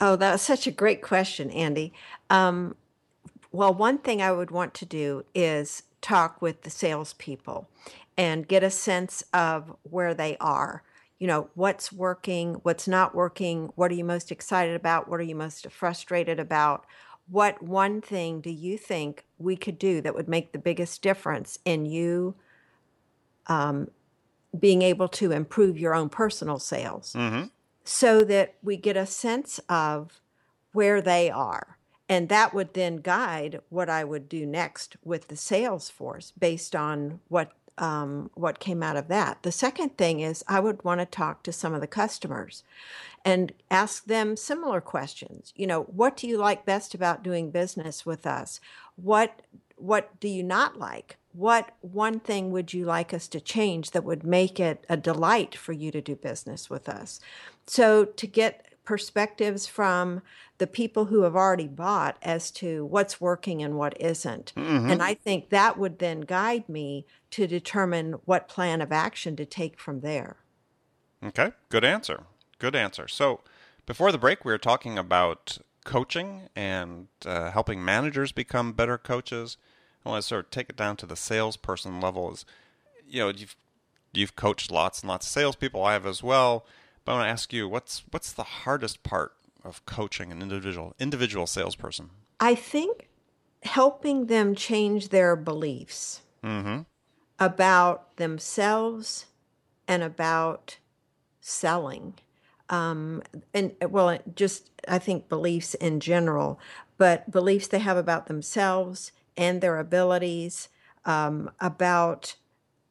Oh, 0.00 0.16
that 0.16 0.32
was 0.32 0.40
such 0.42 0.68
a 0.68 0.70
great 0.70 1.02
question, 1.02 1.50
Andy. 1.50 1.92
Um, 2.30 2.76
well, 3.52 3.72
one 3.72 3.98
thing 3.98 4.22
I 4.22 4.32
would 4.32 4.50
want 4.50 4.74
to 4.74 4.86
do 4.86 5.24
is 5.34 5.82
talk 6.00 6.40
with 6.42 6.62
the 6.62 6.70
salespeople 6.70 7.68
and 8.16 8.48
get 8.48 8.62
a 8.62 8.70
sense 8.70 9.22
of 9.32 9.74
where 9.82 10.14
they 10.14 10.36
are. 10.38 10.82
You 11.18 11.28
know, 11.28 11.50
what's 11.54 11.92
working, 11.92 12.54
what's 12.62 12.88
not 12.88 13.14
working, 13.14 13.70
what 13.76 13.90
are 13.90 13.94
you 13.94 14.04
most 14.04 14.32
excited 14.32 14.74
about, 14.74 15.08
what 15.08 15.20
are 15.20 15.24
you 15.24 15.36
most 15.36 15.70
frustrated 15.70 16.40
about, 16.40 16.84
what 17.28 17.62
one 17.62 18.00
thing 18.00 18.40
do 18.40 18.50
you 18.50 18.76
think 18.76 19.24
we 19.38 19.56
could 19.56 19.78
do 19.78 20.00
that 20.00 20.14
would 20.14 20.28
make 20.28 20.52
the 20.52 20.58
biggest 20.58 21.02
difference 21.02 21.58
in 21.64 21.86
you 21.86 22.34
um, 23.46 23.88
being 24.58 24.82
able 24.82 25.08
to 25.08 25.30
improve 25.30 25.78
your 25.78 25.94
own 25.94 26.08
personal 26.08 26.58
sales 26.58 27.12
mm-hmm. 27.16 27.44
so 27.84 28.22
that 28.22 28.54
we 28.62 28.76
get 28.76 28.96
a 28.96 29.06
sense 29.06 29.60
of 29.68 30.20
where 30.72 31.00
they 31.00 31.30
are 31.30 31.78
and 32.12 32.28
that 32.28 32.52
would 32.52 32.74
then 32.74 32.96
guide 32.96 33.60
what 33.68 33.88
i 33.88 34.04
would 34.04 34.28
do 34.28 34.44
next 34.44 34.96
with 35.04 35.28
the 35.28 35.36
sales 35.36 35.88
force 35.88 36.32
based 36.38 36.76
on 36.76 37.20
what 37.28 37.52
um, 37.78 38.30
what 38.34 38.58
came 38.58 38.82
out 38.82 38.96
of 38.96 39.08
that. 39.08 39.42
The 39.42 39.52
second 39.52 39.96
thing 39.96 40.20
is 40.20 40.44
I 40.46 40.60
would 40.60 40.84
want 40.84 41.00
to 41.00 41.06
talk 41.06 41.42
to 41.42 41.52
some 41.52 41.74
of 41.74 41.80
the 41.80 41.86
customers 41.86 42.64
and 43.24 43.52
ask 43.70 44.04
them 44.04 44.36
similar 44.36 44.80
questions. 44.80 45.52
You 45.56 45.66
know, 45.66 45.82
what 45.84 46.16
do 46.16 46.28
you 46.28 46.36
like 46.36 46.66
best 46.66 46.94
about 46.94 47.22
doing 47.22 47.50
business 47.50 48.04
with 48.04 48.26
us? 48.26 48.60
What 48.96 49.42
what 49.76 50.20
do 50.20 50.28
you 50.28 50.44
not 50.44 50.78
like? 50.78 51.16
What 51.32 51.70
one 51.80 52.20
thing 52.20 52.52
would 52.52 52.72
you 52.72 52.84
like 52.84 53.12
us 53.12 53.26
to 53.28 53.40
change 53.40 53.90
that 53.92 54.04
would 54.04 54.22
make 54.22 54.60
it 54.60 54.84
a 54.88 54.96
delight 54.96 55.56
for 55.56 55.72
you 55.72 55.90
to 55.90 56.00
do 56.00 56.14
business 56.14 56.70
with 56.70 56.88
us? 56.88 57.20
So 57.66 58.04
to 58.04 58.26
get 58.26 58.71
perspectives 58.84 59.66
from 59.66 60.22
the 60.58 60.66
people 60.66 61.06
who 61.06 61.22
have 61.22 61.36
already 61.36 61.68
bought 61.68 62.16
as 62.22 62.50
to 62.50 62.84
what's 62.86 63.20
working 63.20 63.62
and 63.62 63.76
what 63.76 64.00
isn't. 64.00 64.52
Mm-hmm. 64.56 64.90
And 64.90 65.02
I 65.02 65.14
think 65.14 65.48
that 65.48 65.78
would 65.78 65.98
then 65.98 66.20
guide 66.20 66.68
me 66.68 67.06
to 67.30 67.46
determine 67.46 68.14
what 68.24 68.48
plan 68.48 68.80
of 68.80 68.92
action 68.92 69.36
to 69.36 69.44
take 69.44 69.78
from 69.78 70.00
there. 70.00 70.36
Okay, 71.24 71.52
good 71.68 71.84
answer. 71.84 72.24
Good 72.58 72.74
answer. 72.74 73.08
So, 73.08 73.40
before 73.86 74.12
the 74.12 74.18
break, 74.18 74.44
we 74.44 74.52
were 74.52 74.58
talking 74.58 74.98
about 74.98 75.58
coaching 75.84 76.48
and 76.54 77.08
uh, 77.26 77.50
helping 77.50 77.84
managers 77.84 78.32
become 78.32 78.72
better 78.72 78.98
coaches. 78.98 79.56
I 80.04 80.10
want 80.10 80.22
to 80.22 80.28
sort 80.28 80.44
of 80.46 80.50
take 80.50 80.68
it 80.68 80.76
down 80.76 80.96
to 80.98 81.06
the 81.06 81.16
salesperson 81.16 82.00
level. 82.00 82.32
Is 82.32 82.44
you 83.06 83.20
know 83.20 83.28
you've 83.28 83.56
you've 84.12 84.36
coached 84.36 84.70
lots 84.70 85.00
and 85.00 85.08
lots 85.08 85.26
of 85.26 85.32
salespeople. 85.32 85.82
I 85.82 85.94
have 85.94 86.06
as 86.06 86.22
well. 86.22 86.66
But 87.04 87.12
I 87.12 87.14
want 87.16 87.26
to 87.26 87.30
ask 87.30 87.52
you, 87.52 87.68
what's 87.68 88.04
what's 88.10 88.32
the 88.32 88.42
hardest 88.42 89.02
part 89.02 89.34
of 89.64 89.84
coaching 89.86 90.30
an 90.32 90.42
individual 90.42 90.94
individual 90.98 91.46
salesperson? 91.46 92.10
I 92.40 92.54
think 92.54 93.08
helping 93.62 94.26
them 94.26 94.54
change 94.54 95.08
their 95.08 95.36
beliefs 95.36 96.22
mm-hmm. 96.42 96.80
about 97.38 98.16
themselves 98.16 99.26
and 99.86 100.02
about 100.02 100.78
selling. 101.40 102.14
Um, 102.68 103.22
and 103.52 103.72
well, 103.88 104.18
just 104.34 104.70
I 104.88 104.98
think 104.98 105.28
beliefs 105.28 105.74
in 105.74 106.00
general, 106.00 106.58
but 106.98 107.30
beliefs 107.30 107.68
they 107.68 107.80
have 107.80 107.96
about 107.96 108.26
themselves 108.26 109.12
and 109.36 109.60
their 109.60 109.78
abilities, 109.78 110.68
um, 111.04 111.50
about 111.60 112.36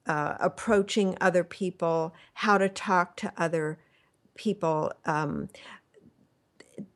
uh, 0.06 0.36
approaching 0.39 1.17
other 1.21 1.43
people, 1.43 2.13
how 2.34 2.58
to 2.58 2.67
talk 2.69 3.15
to 3.17 3.32
other 3.38 3.80
people, 4.36 4.91
um, 5.06 5.50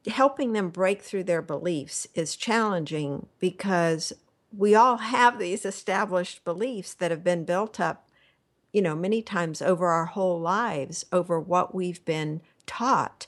helping 0.07 0.53
them 0.53 0.69
break 0.69 1.01
through 1.01 1.23
their 1.23 1.41
beliefs 1.41 2.07
is 2.15 2.35
challenging 2.35 3.27
because 3.39 4.13
we 4.55 4.75
all 4.75 4.97
have 4.97 5.37
these 5.39 5.65
established 5.65 6.43
beliefs 6.45 6.93
that 6.93 7.11
have 7.11 7.23
been 7.23 7.43
built 7.45 7.79
up, 7.79 8.07
you 8.71 8.81
know, 8.81 8.95
many 8.95 9.21
times 9.21 9.61
over 9.61 9.87
our 9.87 10.05
whole 10.05 10.39
lives, 10.39 11.05
over 11.11 11.39
what 11.39 11.73
we've 11.75 12.03
been 12.05 12.41
taught. 12.65 13.27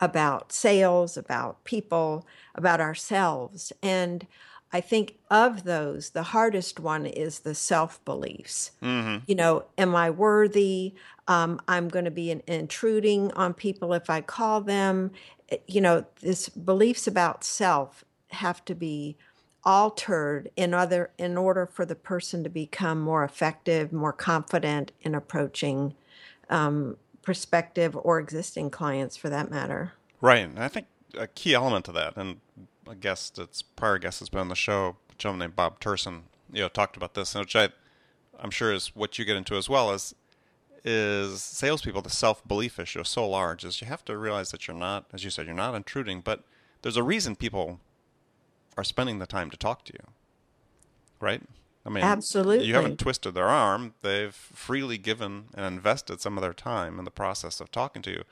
about 0.00 0.52
sales, 0.52 1.16
about 1.16 1.62
people, 1.64 2.26
about 2.56 2.80
ourselves. 2.80 3.72
And 3.82 4.26
I 4.72 4.80
think 4.80 5.16
of 5.30 5.64
those, 5.64 6.10
the 6.10 6.22
hardest 6.22 6.80
one 6.80 7.04
is 7.04 7.40
the 7.40 7.54
self 7.54 8.02
beliefs. 8.04 8.72
Mm-hmm. 8.82 9.24
You 9.26 9.34
know, 9.34 9.64
am 9.76 9.94
I 9.94 10.10
worthy? 10.10 10.94
Um, 11.28 11.60
I'm 11.68 11.88
going 11.88 12.06
to 12.06 12.10
be 12.10 12.30
an, 12.30 12.42
intruding 12.46 13.32
on 13.32 13.54
people 13.54 13.92
if 13.92 14.08
I 14.08 14.22
call 14.22 14.60
them. 14.62 15.10
Eh, 15.50 15.58
you 15.66 15.80
know, 15.80 16.06
this 16.20 16.48
beliefs 16.48 17.06
about 17.06 17.44
self 17.44 18.04
have 18.28 18.64
to 18.64 18.74
be 18.74 19.16
altered 19.64 20.50
in 20.56 20.74
other 20.74 21.10
in 21.18 21.36
order 21.36 21.66
for 21.66 21.84
the 21.84 21.94
person 21.94 22.42
to 22.42 22.48
become 22.48 23.00
more 23.00 23.24
effective, 23.24 23.92
more 23.92 24.12
confident 24.12 24.90
in 25.02 25.14
approaching 25.14 25.94
um, 26.50 26.96
prospective 27.22 27.96
or 27.96 28.18
existing 28.18 28.70
clients, 28.70 29.16
for 29.16 29.28
that 29.28 29.50
matter. 29.50 29.92
Right, 30.20 30.44
and 30.44 30.58
I 30.58 30.68
think 30.68 30.86
a 31.16 31.26
key 31.26 31.54
element 31.54 31.84
to 31.84 31.92
that, 31.92 32.16
and 32.16 32.40
a 32.88 32.94
guest 32.94 33.36
that's 33.36 33.62
prior 33.62 33.98
guest 33.98 34.20
has 34.20 34.28
been 34.28 34.40
on 34.40 34.48
the 34.48 34.54
show, 34.54 34.96
a 35.10 35.14
gentleman 35.16 35.46
named 35.46 35.56
Bob 35.56 35.80
Terson, 35.80 36.22
you 36.52 36.60
know, 36.62 36.68
talked 36.68 36.96
about 36.96 37.14
this, 37.14 37.34
which 37.34 37.56
I, 37.56 37.70
I'm 38.38 38.50
sure 38.50 38.72
is 38.72 38.88
what 38.94 39.18
you 39.18 39.24
get 39.24 39.36
into 39.36 39.56
as 39.56 39.68
well 39.68 39.90
as 39.90 40.14
is 40.84 41.42
salespeople. 41.42 42.02
The 42.02 42.10
self 42.10 42.46
belief 42.46 42.78
issue 42.78 43.00
is 43.00 43.08
so 43.08 43.28
large 43.28 43.64
is 43.64 43.80
you 43.80 43.86
have 43.86 44.04
to 44.06 44.16
realize 44.16 44.50
that 44.50 44.66
you're 44.66 44.76
not, 44.76 45.06
as 45.12 45.24
you 45.24 45.30
said, 45.30 45.46
you're 45.46 45.54
not 45.54 45.74
intruding, 45.74 46.20
but 46.20 46.44
there's 46.82 46.96
a 46.96 47.02
reason 47.02 47.36
people 47.36 47.80
are 48.76 48.84
spending 48.84 49.18
the 49.18 49.26
time 49.26 49.50
to 49.50 49.56
talk 49.56 49.84
to 49.84 49.92
you, 49.92 50.04
right? 51.20 51.42
I 51.84 51.90
mean, 51.90 52.04
absolutely. 52.04 52.66
You 52.66 52.74
haven't 52.74 52.98
twisted 52.98 53.34
their 53.34 53.48
arm; 53.48 53.94
they've 54.02 54.34
freely 54.34 54.98
given 54.98 55.46
and 55.54 55.66
invested 55.66 56.20
some 56.20 56.38
of 56.38 56.42
their 56.42 56.54
time 56.54 56.98
in 56.98 57.04
the 57.04 57.10
process 57.10 57.60
of 57.60 57.70
talking 57.70 58.02
to 58.02 58.10
you. 58.10 58.24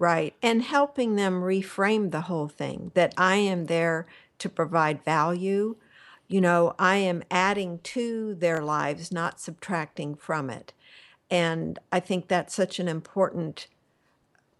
Right. 0.00 0.34
And 0.42 0.62
helping 0.62 1.16
them 1.16 1.42
reframe 1.42 2.10
the 2.10 2.22
whole 2.22 2.48
thing 2.48 2.90
that 2.94 3.12
I 3.18 3.36
am 3.36 3.66
there 3.66 4.06
to 4.38 4.48
provide 4.48 5.04
value. 5.04 5.76
You 6.26 6.40
know, 6.40 6.74
I 6.78 6.96
am 6.96 7.22
adding 7.30 7.80
to 7.82 8.34
their 8.34 8.62
lives, 8.62 9.12
not 9.12 9.40
subtracting 9.40 10.14
from 10.14 10.48
it. 10.48 10.72
And 11.30 11.78
I 11.92 12.00
think 12.00 12.28
that's 12.28 12.54
such 12.54 12.78
an 12.78 12.88
important 12.88 13.66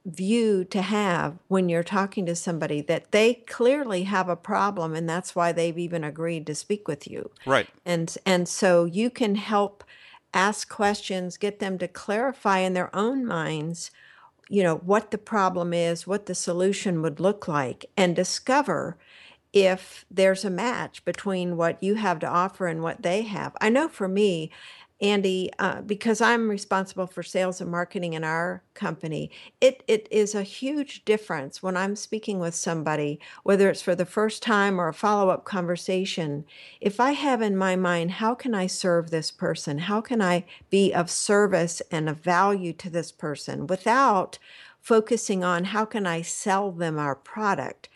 view 0.05 0.63
to 0.65 0.83
have 0.83 1.39
when 1.49 1.71
you're 1.71 1.83
talking 1.83 2.27
to 2.27 2.37
somebody 2.37 2.83
that 2.83 3.11
they 3.11 3.33
clearly 3.33 4.03
have 4.03 4.29
a 4.29 4.37
problem 4.37 4.95
and 4.95 5.09
that's 5.09 5.35
why 5.35 5.53
they've 5.53 5.79
even 5.79 6.05
agreed 6.05 6.47
to 6.49 6.55
speak 6.55 6.87
with 6.87 7.11
you. 7.11 7.31
Right. 7.47 7.69
And 7.87 8.15
and 8.27 8.47
so 8.47 8.85
you 8.85 9.09
can 9.09 9.37
help 9.37 9.85
ask 10.35 10.69
questions, 10.69 11.39
get 11.39 11.61
them 11.61 11.79
to 11.79 11.89
clarify 11.89 12.59
in 12.59 12.75
their 12.75 12.95
own 12.95 13.25
minds 13.25 13.91
you 14.51 14.63
know, 14.65 14.77
what 14.79 15.13
the 15.13 15.19
problem 15.19 15.73
is, 15.73 16.07
what 16.07 16.27
the 16.27 16.35
solution 16.35 17.01
would 17.03 17.21
look 17.21 17.47
like, 17.47 17.87
and 17.97 18.17
discover 18.17 18.99
if 19.53 20.05
there's 20.11 20.45
a 20.45 20.51
match 20.51 21.05
between 21.05 21.57
what 21.57 21.83
you 21.83 21.95
have 21.95 22.19
to 22.19 22.27
offer 22.27 22.67
and 22.67 22.83
what 22.83 23.03
they 23.03 23.23
have. 23.23 23.57
I 23.61 23.69
know 23.69 23.89
for 23.89 24.09
me, 24.09 24.51
Andy, 25.01 25.51
uh, 25.59 25.81
because 25.83 26.21
I'm 26.21 26.51
responsible 26.51 27.07
for 27.07 27.23
sales 27.23 27.61
and 27.61 27.71
marketing 27.71 28.15
in 28.15 28.25
our 28.25 28.63
company, 28.75 29.31
it, 29.61 29.83
it 29.89 30.09
is 30.11 30.35
a 30.35 30.43
huge 30.43 31.05
difference 31.05 31.63
when 31.63 31.77
I'm 31.77 31.97
speaking 31.97 32.39
with 32.39 32.55
somebody, 32.55 33.21
whether 33.43 33.71
it's 33.71 33.83
for 33.83 33.95
the 33.95 34.05
first 34.07 34.43
time 34.43 34.81
or 34.81 34.89
a 34.89 34.95
follow 34.95 35.31
up 35.31 35.45
conversation. 35.45 36.45
If 36.81 37.01
I 37.01 37.13
have 37.13 37.41
in 37.43 37.57
my 37.57 37.77
mind, 37.77 38.13
how 38.13 38.35
can 38.35 38.55
I 38.55 38.67
serve 38.67 39.11
this 39.11 39.31
person? 39.31 39.79
How 39.79 40.01
can 40.03 40.21
I 40.21 40.45
be 40.71 40.93
of 40.93 41.11
service 41.11 41.81
and 41.91 42.09
of 42.09 42.21
value 42.21 42.73
to 42.75 42.91
this 42.91 43.13
person 43.13 43.67
without 43.67 44.39
focusing 44.83 45.45
on 45.45 45.65
how 45.65 45.85
can 45.85 46.07
I 46.07 46.23
sell 46.23 46.73
them 46.73 46.99
our 46.99 47.15
product? 47.15 47.89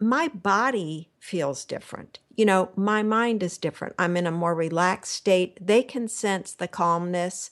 My 0.00 0.28
body 0.28 1.10
feels 1.20 1.64
different 1.64 2.18
you 2.40 2.46
know, 2.46 2.70
my 2.74 3.02
mind 3.02 3.42
is 3.42 3.58
different. 3.58 3.94
I'm 3.98 4.16
in 4.16 4.26
a 4.26 4.30
more 4.30 4.54
relaxed 4.54 5.12
state. 5.12 5.58
They 5.60 5.82
can 5.82 6.08
sense 6.08 6.54
the 6.54 6.68
calmness 6.68 7.50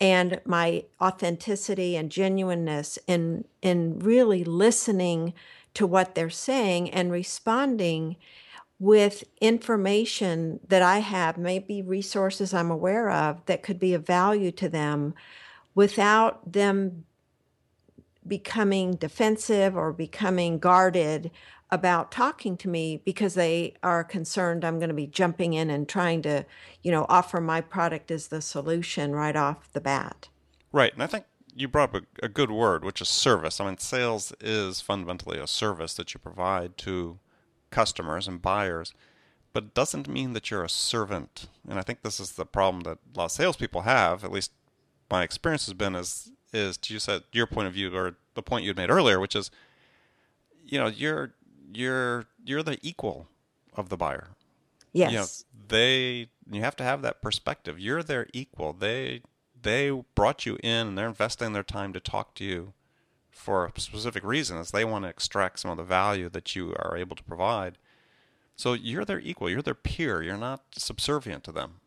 and 0.00 0.40
my 0.46 0.86
authenticity 1.02 1.96
and 1.96 2.10
genuineness 2.10 2.98
in 3.06 3.44
in 3.60 3.98
really 3.98 4.42
listening 4.42 5.34
to 5.74 5.86
what 5.86 6.14
they're 6.14 6.30
saying 6.30 6.88
and 6.92 7.12
responding 7.12 8.16
with 8.78 9.22
information 9.42 10.60
that 10.66 10.80
I 10.80 11.00
have, 11.00 11.36
maybe 11.36 11.82
resources 11.82 12.54
I'm 12.54 12.70
aware 12.70 13.10
of 13.10 13.44
that 13.44 13.62
could 13.62 13.78
be 13.78 13.92
of 13.92 14.06
value 14.06 14.50
to 14.52 14.68
them 14.70 15.12
without 15.74 16.50
them 16.50 17.04
becoming 18.26 18.94
defensive 18.94 19.76
or 19.76 19.92
becoming 19.92 20.58
guarded 20.58 21.30
about 21.72 22.12
talking 22.12 22.54
to 22.58 22.68
me 22.68 22.98
because 22.98 23.32
they 23.32 23.74
are 23.82 24.04
concerned 24.04 24.62
I'm 24.62 24.78
going 24.78 24.90
to 24.90 24.94
be 24.94 25.06
jumping 25.06 25.54
in 25.54 25.70
and 25.70 25.88
trying 25.88 26.20
to, 26.22 26.44
you 26.82 26.92
know, 26.92 27.06
offer 27.08 27.40
my 27.40 27.62
product 27.62 28.10
as 28.10 28.28
the 28.28 28.42
solution 28.42 29.12
right 29.12 29.34
off 29.34 29.72
the 29.72 29.80
bat. 29.80 30.28
Right. 30.70 30.92
And 30.92 31.02
I 31.02 31.06
think 31.06 31.24
you 31.56 31.68
brought 31.68 31.94
up 31.94 32.02
a, 32.22 32.26
a 32.26 32.28
good 32.28 32.50
word, 32.50 32.84
which 32.84 33.00
is 33.00 33.08
service. 33.08 33.58
I 33.58 33.64
mean, 33.64 33.78
sales 33.78 34.34
is 34.38 34.82
fundamentally 34.82 35.38
a 35.38 35.46
service 35.46 35.94
that 35.94 36.12
you 36.12 36.20
provide 36.20 36.76
to 36.78 37.18
customers 37.70 38.28
and 38.28 38.42
buyers, 38.42 38.92
but 39.54 39.64
it 39.64 39.74
doesn't 39.74 40.08
mean 40.08 40.34
that 40.34 40.50
you're 40.50 40.64
a 40.64 40.68
servant. 40.68 41.48
And 41.66 41.78
I 41.78 41.82
think 41.82 42.02
this 42.02 42.20
is 42.20 42.32
the 42.32 42.44
problem 42.44 42.82
that 42.82 42.98
a 43.14 43.18
lot 43.18 43.24
of 43.26 43.32
salespeople 43.32 43.82
have, 43.82 44.24
at 44.24 44.32
least 44.32 44.52
my 45.10 45.22
experience 45.22 45.64
has 45.66 45.74
been, 45.74 45.94
is, 45.94 46.30
is 46.52 46.76
to 46.76 46.92
use 46.92 47.06
that, 47.06 47.24
your 47.32 47.46
point 47.46 47.66
of 47.66 47.72
view 47.72 47.94
or 47.96 48.16
the 48.34 48.42
point 48.42 48.64
you 48.64 48.68
had 48.68 48.76
made 48.76 48.90
earlier, 48.90 49.18
which 49.18 49.34
is, 49.34 49.50
you 50.66 50.78
know, 50.78 50.86
you're 50.86 51.32
you're 51.72 52.26
you're 52.44 52.62
the 52.62 52.78
equal 52.82 53.28
of 53.74 53.88
the 53.88 53.96
buyer. 53.96 54.28
Yes. 54.92 55.12
You 55.12 55.18
know, 55.18 55.26
they 55.68 56.28
you 56.50 56.60
have 56.60 56.76
to 56.76 56.84
have 56.84 57.02
that 57.02 57.22
perspective. 57.22 57.78
You're 57.78 58.02
their 58.02 58.26
equal. 58.32 58.72
They 58.72 59.22
they 59.60 59.90
brought 60.14 60.44
you 60.44 60.58
in 60.62 60.88
and 60.88 60.98
they're 60.98 61.08
investing 61.08 61.52
their 61.52 61.62
time 61.62 61.92
to 61.92 62.00
talk 62.00 62.34
to 62.34 62.44
you 62.44 62.72
for 63.30 63.66
a 63.66 63.80
specific 63.80 64.24
reason 64.24 64.58
as 64.58 64.70
they 64.70 64.84
want 64.84 65.04
to 65.04 65.08
extract 65.08 65.60
some 65.60 65.70
of 65.70 65.76
the 65.76 65.84
value 65.84 66.28
that 66.28 66.54
you 66.54 66.74
are 66.78 66.96
able 66.96 67.16
to 67.16 67.24
provide. 67.24 67.78
So 68.56 68.74
you're 68.74 69.04
their 69.04 69.20
equal, 69.20 69.48
you're 69.50 69.62
their 69.62 69.74
peer, 69.74 70.22
you're 70.22 70.36
not 70.36 70.62
subservient 70.76 71.42
to 71.44 71.52
them. 71.52 71.80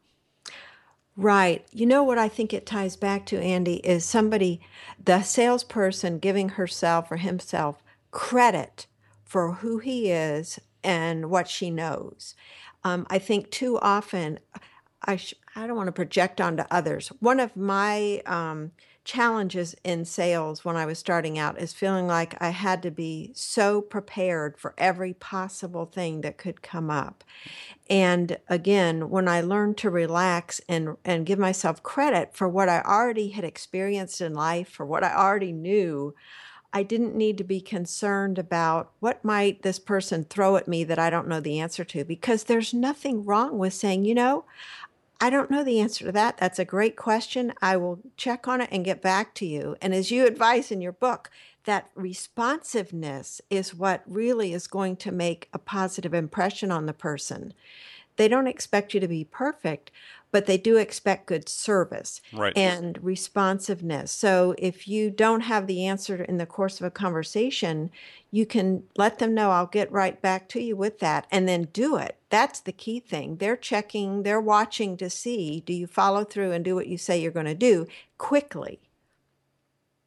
Right. 1.16 1.66
You 1.72 1.86
know 1.86 2.04
what 2.04 2.18
I 2.18 2.28
think 2.28 2.54
it 2.54 2.66
ties 2.66 2.98
back 2.98 3.26
to, 3.28 3.40
Andy, 3.40 3.76
is 3.76 4.04
somebody, 4.04 4.60
the 5.02 5.22
salesperson 5.22 6.20
giving 6.20 6.50
herself 6.50 7.10
or 7.10 7.18
himself 7.18 7.82
credit 8.12 8.88
for 9.26 9.54
who 9.54 9.80
he 9.80 10.12
is 10.12 10.60
and 10.84 11.30
what 11.30 11.50
she 11.50 11.70
knows. 11.70 12.36
Um, 12.84 13.08
I 13.10 13.20
think 13.20 13.50
too 13.50 13.80
often, 13.80 14.40
I, 15.02 15.18
sh- 15.18 15.34
I 15.56 15.66
don't 15.68 15.76
want 15.76 15.88
to 15.88 15.92
project 15.92 16.40
onto 16.40 16.64
others. 16.70 17.10
One 17.20 17.40
of 17.40 17.58
my 17.58 18.22
um, 18.26 18.72
challenges 19.04 19.76
in 19.84 20.06
sales 20.06 20.64
when 20.66 20.76
I 20.76 20.86
was 20.86 21.00
starting 21.00 21.38
out 21.38 21.60
is 21.60 21.74
feeling 21.74 22.08
like 22.08 22.36
I 22.42 22.50
had 22.50 22.82
to 22.84 22.92
be 22.92 23.32
so 23.34 23.82
prepared 23.82 24.58
for 24.58 24.74
every 24.78 25.14
possible 25.14 25.86
thing 25.86 26.22
that 26.22 26.38
could 26.38 26.62
come 26.62 26.90
up. 26.90 27.24
And 27.90 28.38
again, 28.48 29.10
when 29.10 29.28
I 29.28 29.42
learned 29.42 29.78
to 29.78 29.90
relax 29.90 30.60
and, 30.68 30.98
and 31.06 31.26
give 31.26 31.40
myself 31.40 31.84
credit 31.84 32.36
for 32.36 32.50
what 32.50 32.68
I 32.68 32.82
already 32.82 33.30
had 33.30 33.44
experienced 33.44 34.22
in 34.22 34.34
life, 34.34 34.70
for 34.70 34.86
what 34.86 35.04
I 35.04 35.14
already 35.14 35.54
knew, 35.54 36.16
I 36.76 36.84
didn't 36.84 37.16
need 37.16 37.38
to 37.38 37.46
be 37.46 37.62
concerned 37.62 38.38
about 38.38 38.92
what 39.00 39.24
might 39.24 39.62
this 39.62 39.80
person 39.80 40.26
throw 40.26 40.58
at 40.58 40.68
me 40.68 40.84
that 40.84 41.00
I 41.00 41.10
don't 41.10 41.30
know 41.30 41.40
the 41.40 41.58
answer 41.58 41.86
to 41.86 42.04
because 42.04 42.44
there's 42.44 42.74
nothing 42.74 43.24
wrong 43.24 43.58
with 43.58 43.74
saying, 43.74 44.04
you 44.04 44.14
know, 44.14 44.44
I 45.22 45.30
don't 45.30 45.50
know 45.50 45.64
the 45.64 45.80
answer 45.80 46.04
to 46.04 46.12
that. 46.12 46.36
That's 46.36 46.60
a 46.60 46.66
great 46.66 46.98
question. 46.98 47.54
I 47.62 47.78
will 47.78 48.00
check 48.18 48.50
on 48.50 48.60
it 48.60 48.68
and 48.74 48.84
get 48.84 49.02
back 49.02 49.34
to 49.36 49.46
you. 49.46 49.78
And 49.82 49.94
as 49.94 50.12
you 50.12 50.28
advise 50.28 50.70
in 50.70 50.82
your 50.82 50.92
book, 50.92 51.32
that 51.64 51.90
responsiveness 51.96 53.40
is 53.50 53.74
what 53.74 54.04
really 54.06 54.52
is 54.52 54.68
going 54.68 54.98
to 54.98 55.14
make 55.14 55.48
a 55.54 55.58
positive 55.58 56.14
impression 56.14 56.74
on 56.74 56.88
the 56.88 56.94
person. 56.94 57.54
They 58.18 58.28
don't 58.28 58.48
expect 58.48 58.94
you 58.94 59.00
to 59.00 59.08
be 59.08 59.24
perfect, 59.24 59.92
but 60.36 60.48
they 60.48 60.58
do 60.58 60.76
expect 60.76 61.28
good 61.28 61.48
service 61.48 62.20
right. 62.34 62.52
and 62.58 63.02
responsiveness. 63.02 64.12
So 64.12 64.54
if 64.58 64.86
you 64.86 65.10
don't 65.10 65.40
have 65.40 65.66
the 65.66 65.86
answer 65.86 66.26
in 66.26 66.40
the 66.40 66.46
course 66.46 66.82
of 66.82 66.86
a 66.86 66.92
conversation, 66.92 67.90
you 68.32 68.46
can 68.46 68.84
let 68.98 69.20
them 69.20 69.34
know 69.34 69.52
I'll 69.52 69.66
get 69.66 69.90
right 69.94 70.22
back 70.22 70.50
to 70.50 70.62
you 70.62 70.76
with 70.76 71.00
that 71.00 71.26
and 71.32 71.48
then 71.48 71.70
do 71.72 71.96
it. 71.96 72.18
That's 72.30 72.60
the 72.60 72.74
key 72.74 73.00
thing. 73.00 73.38
They're 73.38 73.56
checking, 73.56 74.24
they're 74.24 74.42
watching 74.42 74.98
to 74.98 75.10
see 75.10 75.64
do 75.66 75.72
you 75.72 75.88
follow 75.88 76.26
through 76.26 76.52
and 76.52 76.66
do 76.66 76.76
what 76.76 76.88
you 76.88 76.98
say 76.98 77.18
you're 77.18 77.32
going 77.32 77.46
to 77.46 77.56
do 77.56 77.88
quickly. 78.18 78.82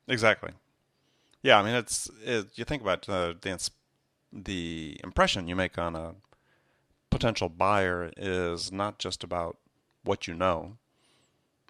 Exactly. 0.07 0.51
Yeah, 1.43 1.59
I 1.59 1.63
mean 1.63 1.75
it's 1.75 2.11
it, 2.23 2.49
you 2.55 2.67
think 2.67 2.83
about 2.83 3.09
uh, 3.09 3.33
the 3.41 3.71
the 4.31 5.01
impression 5.03 5.49
you 5.49 5.57
make 5.57 5.79
on 5.79 5.97
a 5.97 6.17
potential 7.09 7.49
buyer 7.49 8.13
is 8.19 8.71
not 8.71 8.99
just 8.99 9.25
about 9.25 9.57
what 10.09 10.27
you 10.27 10.35
know, 10.35 10.79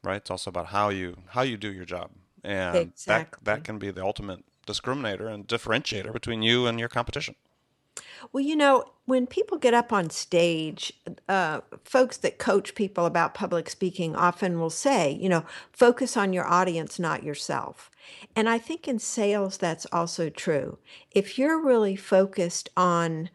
right? 0.02 0.16
It's 0.16 0.30
also 0.30 0.48
about 0.48 0.66
how 0.66 0.88
you 0.88 1.18
how 1.30 1.42
you 1.42 1.56
do 1.56 1.72
your 1.72 1.84
job, 1.84 2.10
and 2.42 2.76
exactly. 2.76 3.40
that 3.42 3.56
that 3.58 3.64
can 3.64 3.78
be 3.78 3.90
the 3.90 4.02
ultimate 4.02 4.44
discriminator 4.66 5.32
and 5.32 5.46
differentiator 5.46 6.12
between 6.12 6.42
you 6.42 6.66
and 6.66 6.78
your 6.78 6.88
competition. 6.88 7.34
Well, 8.32 8.44
you 8.44 8.54
know, 8.54 8.84
when 9.06 9.26
people 9.26 9.58
get 9.58 9.74
up 9.74 9.92
on 9.92 10.10
stage, 10.10 10.92
uh, 11.28 11.60
folks 11.84 12.16
that 12.18 12.38
coach 12.38 12.74
people 12.74 13.06
about 13.06 13.34
public 13.34 13.68
speaking 13.68 14.14
often 14.14 14.60
will 14.60 14.70
say, 14.70 15.18
you 15.20 15.28
know, 15.28 15.44
focus 15.72 16.16
on 16.16 16.32
your 16.32 16.46
audience, 16.46 16.98
not 16.98 17.24
yourself. 17.24 17.90
And 18.36 18.48
I 18.48 18.58
think 18.58 18.86
in 18.86 18.98
sales, 18.98 19.56
that's 19.56 19.86
also 19.92 20.30
true. 20.30 20.78
If 21.10 21.38
you're 21.38 21.60
really 21.60 21.96
focused 21.96 22.68
on 22.76 23.30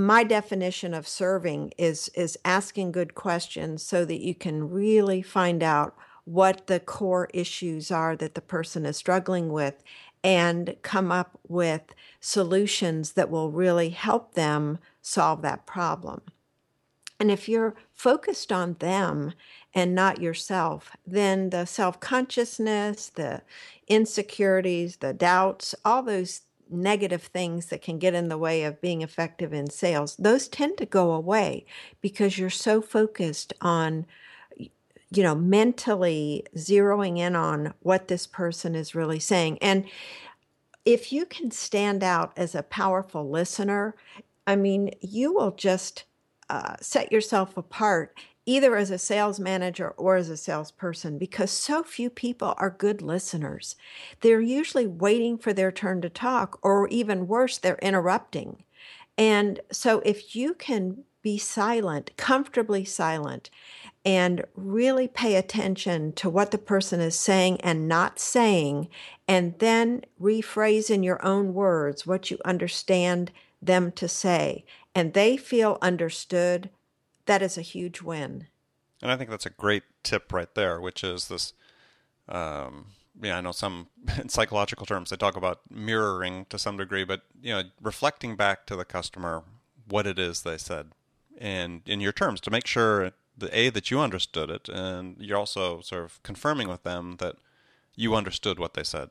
my 0.00 0.24
definition 0.24 0.94
of 0.94 1.06
serving 1.06 1.72
is 1.76 2.08
is 2.14 2.38
asking 2.44 2.92
good 2.92 3.14
questions 3.14 3.82
so 3.82 4.04
that 4.04 4.20
you 4.20 4.34
can 4.34 4.70
really 4.70 5.22
find 5.22 5.62
out 5.62 5.94
what 6.24 6.66
the 6.66 6.80
core 6.80 7.28
issues 7.34 7.90
are 7.90 8.16
that 8.16 8.34
the 8.34 8.40
person 8.40 8.86
is 8.86 8.96
struggling 8.96 9.52
with 9.52 9.82
and 10.22 10.76
come 10.82 11.10
up 11.10 11.38
with 11.48 11.94
solutions 12.20 13.12
that 13.12 13.30
will 13.30 13.50
really 13.50 13.90
help 13.90 14.34
them 14.34 14.78
solve 15.00 15.42
that 15.42 15.66
problem. 15.66 16.20
And 17.18 17.30
if 17.30 17.48
you're 17.48 17.74
focused 17.92 18.50
on 18.50 18.76
them 18.78 19.34
and 19.74 19.94
not 19.94 20.20
yourself, 20.20 20.96
then 21.06 21.50
the 21.50 21.66
self 21.66 22.00
consciousness, 22.00 23.08
the 23.08 23.42
insecurities, 23.88 24.96
the 24.96 25.12
doubts, 25.12 25.74
all 25.84 26.02
those 26.02 26.42
negative 26.70 27.22
things 27.22 27.66
that 27.66 27.82
can 27.82 27.98
get 27.98 28.14
in 28.14 28.28
the 28.28 28.38
way 28.38 28.64
of 28.64 28.80
being 28.80 29.02
effective 29.02 29.52
in 29.52 29.70
sales, 29.70 30.16
those 30.16 30.48
tend 30.48 30.78
to 30.78 30.86
go 30.86 31.12
away 31.12 31.66
because 32.00 32.38
you're 32.38 32.50
so 32.50 32.80
focused 32.80 33.52
on 33.60 34.06
you 35.12 35.24
know, 35.24 35.34
mentally 35.34 36.46
zeroing 36.56 37.18
in 37.18 37.34
on 37.34 37.74
what 37.80 38.08
this 38.08 38.26
person 38.26 38.74
is 38.74 38.94
really 38.94 39.18
saying. 39.18 39.58
And 39.60 39.84
if 40.84 41.12
you 41.12 41.26
can 41.26 41.50
stand 41.50 42.02
out 42.02 42.32
as 42.36 42.54
a 42.54 42.62
powerful 42.62 43.28
listener, 43.28 43.96
I 44.46 44.56
mean, 44.56 44.92
you 45.00 45.34
will 45.34 45.50
just 45.50 46.04
uh, 46.48 46.76
set 46.80 47.12
yourself 47.12 47.56
apart 47.56 48.16
either 48.50 48.74
as 48.74 48.90
a 48.90 48.98
sales 48.98 49.38
manager 49.38 49.90
or 49.90 50.16
as 50.16 50.28
a 50.28 50.36
salesperson 50.36 51.18
because 51.18 51.52
so 51.52 51.84
few 51.84 52.10
people 52.10 52.52
are 52.58 52.68
good 52.68 53.00
listeners. 53.00 53.76
They're 54.22 54.40
usually 54.40 54.88
waiting 54.88 55.38
for 55.38 55.52
their 55.52 55.70
turn 55.70 56.00
to 56.00 56.10
talk, 56.10 56.58
or 56.60 56.88
even 56.88 57.28
worse, 57.28 57.58
they're 57.58 57.78
interrupting. 57.80 58.64
And 59.16 59.60
so 59.70 60.02
if 60.04 60.34
you 60.34 60.54
can 60.54 61.04
be 61.22 61.38
silent, 61.38 62.10
comfortably 62.16 62.84
silent, 62.84 63.50
and 64.04 64.44
really 64.56 65.06
pay 65.06 65.36
attention 65.36 66.12
to 66.14 66.28
what 66.28 66.50
the 66.50 66.58
person 66.58 66.98
is 66.98 67.14
saying 67.14 67.60
and 67.60 67.86
not 67.86 68.18
saying, 68.18 68.88
and 69.28 69.56
then 69.60 70.02
rephrase 70.20 70.90
in 70.90 71.04
your 71.04 71.24
own 71.24 71.54
words 71.54 72.04
what 72.04 72.32
you 72.32 72.38
understand 72.44 73.30
them 73.62 73.92
to 73.92 74.08
say, 74.08 74.64
and 74.92 75.12
they 75.12 75.36
feel 75.36 75.78
understood, 75.80 76.68
that 77.30 77.42
is 77.42 77.56
a 77.56 77.62
huge 77.62 78.02
win. 78.02 78.48
And 79.00 79.12
I 79.12 79.16
think 79.16 79.30
that's 79.30 79.46
a 79.46 79.50
great 79.50 79.84
tip 80.02 80.32
right 80.32 80.52
there, 80.56 80.80
which 80.80 81.04
is 81.04 81.28
this. 81.28 81.52
Um, 82.28 82.86
yeah, 83.22 83.38
I 83.38 83.40
know 83.40 83.52
some 83.52 83.86
in 84.18 84.28
psychological 84.36 84.84
terms 84.84 85.10
they 85.10 85.16
talk 85.16 85.36
about 85.36 85.60
mirroring 85.70 86.46
to 86.50 86.58
some 86.58 86.76
degree, 86.76 87.04
but 87.04 87.22
you 87.40 87.52
know, 87.52 87.62
reflecting 87.80 88.34
back 88.34 88.66
to 88.66 88.74
the 88.74 88.84
customer 88.84 89.44
what 89.88 90.08
it 90.08 90.18
is 90.18 90.42
they 90.42 90.58
said, 90.58 90.88
and 91.38 91.82
in 91.86 92.00
your 92.00 92.12
terms 92.12 92.40
to 92.40 92.50
make 92.50 92.66
sure 92.66 93.12
the 93.38 93.56
a 93.56 93.70
that 93.70 93.92
you 93.92 94.00
understood 94.00 94.50
it, 94.50 94.68
and 94.68 95.16
you're 95.20 95.38
also 95.38 95.80
sort 95.82 96.04
of 96.04 96.20
confirming 96.24 96.66
with 96.66 96.82
them 96.82 97.16
that 97.20 97.36
you 97.94 98.16
understood 98.16 98.58
what 98.58 98.74
they 98.74 98.84
said. 98.84 99.10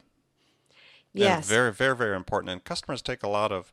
Yes, 1.14 1.48
very, 1.48 1.72
very, 1.72 1.96
very 1.96 2.18
important. 2.18 2.52
And 2.52 2.64
customers 2.66 3.02
take 3.02 3.24
a 3.24 3.30
lot 3.30 3.54
of 3.54 3.72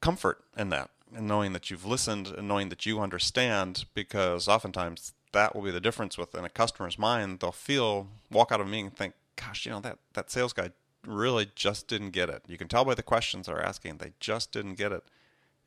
comfort 0.00 0.42
in 0.56 0.68
that, 0.70 0.90
and 1.14 1.26
knowing 1.26 1.52
that 1.52 1.70
you've 1.70 1.84
listened 1.84 2.28
and 2.28 2.48
knowing 2.48 2.68
that 2.68 2.86
you 2.86 3.00
understand, 3.00 3.84
because 3.94 4.48
oftentimes 4.48 5.12
that 5.32 5.54
will 5.54 5.62
be 5.62 5.70
the 5.70 5.80
difference 5.80 6.16
within 6.16 6.44
a 6.44 6.48
customer's 6.48 6.98
mind. 6.98 7.40
They'll 7.40 7.52
feel 7.52 8.08
walk 8.30 8.50
out 8.50 8.60
of 8.60 8.66
a 8.66 8.70
meeting 8.70 8.86
and 8.86 8.96
think, 8.96 9.14
"Gosh, 9.36 9.66
you 9.66 9.72
know 9.72 9.80
that 9.80 9.98
that 10.14 10.30
sales 10.30 10.52
guy 10.52 10.70
really 11.04 11.50
just 11.54 11.88
didn't 11.88 12.10
get 12.10 12.30
it." 12.30 12.42
You 12.46 12.58
can 12.58 12.68
tell 12.68 12.84
by 12.84 12.94
the 12.94 13.02
questions 13.02 13.46
they're 13.46 13.62
asking; 13.62 13.98
they 13.98 14.12
just 14.20 14.50
didn't 14.52 14.74
get 14.74 14.92
it. 14.92 15.04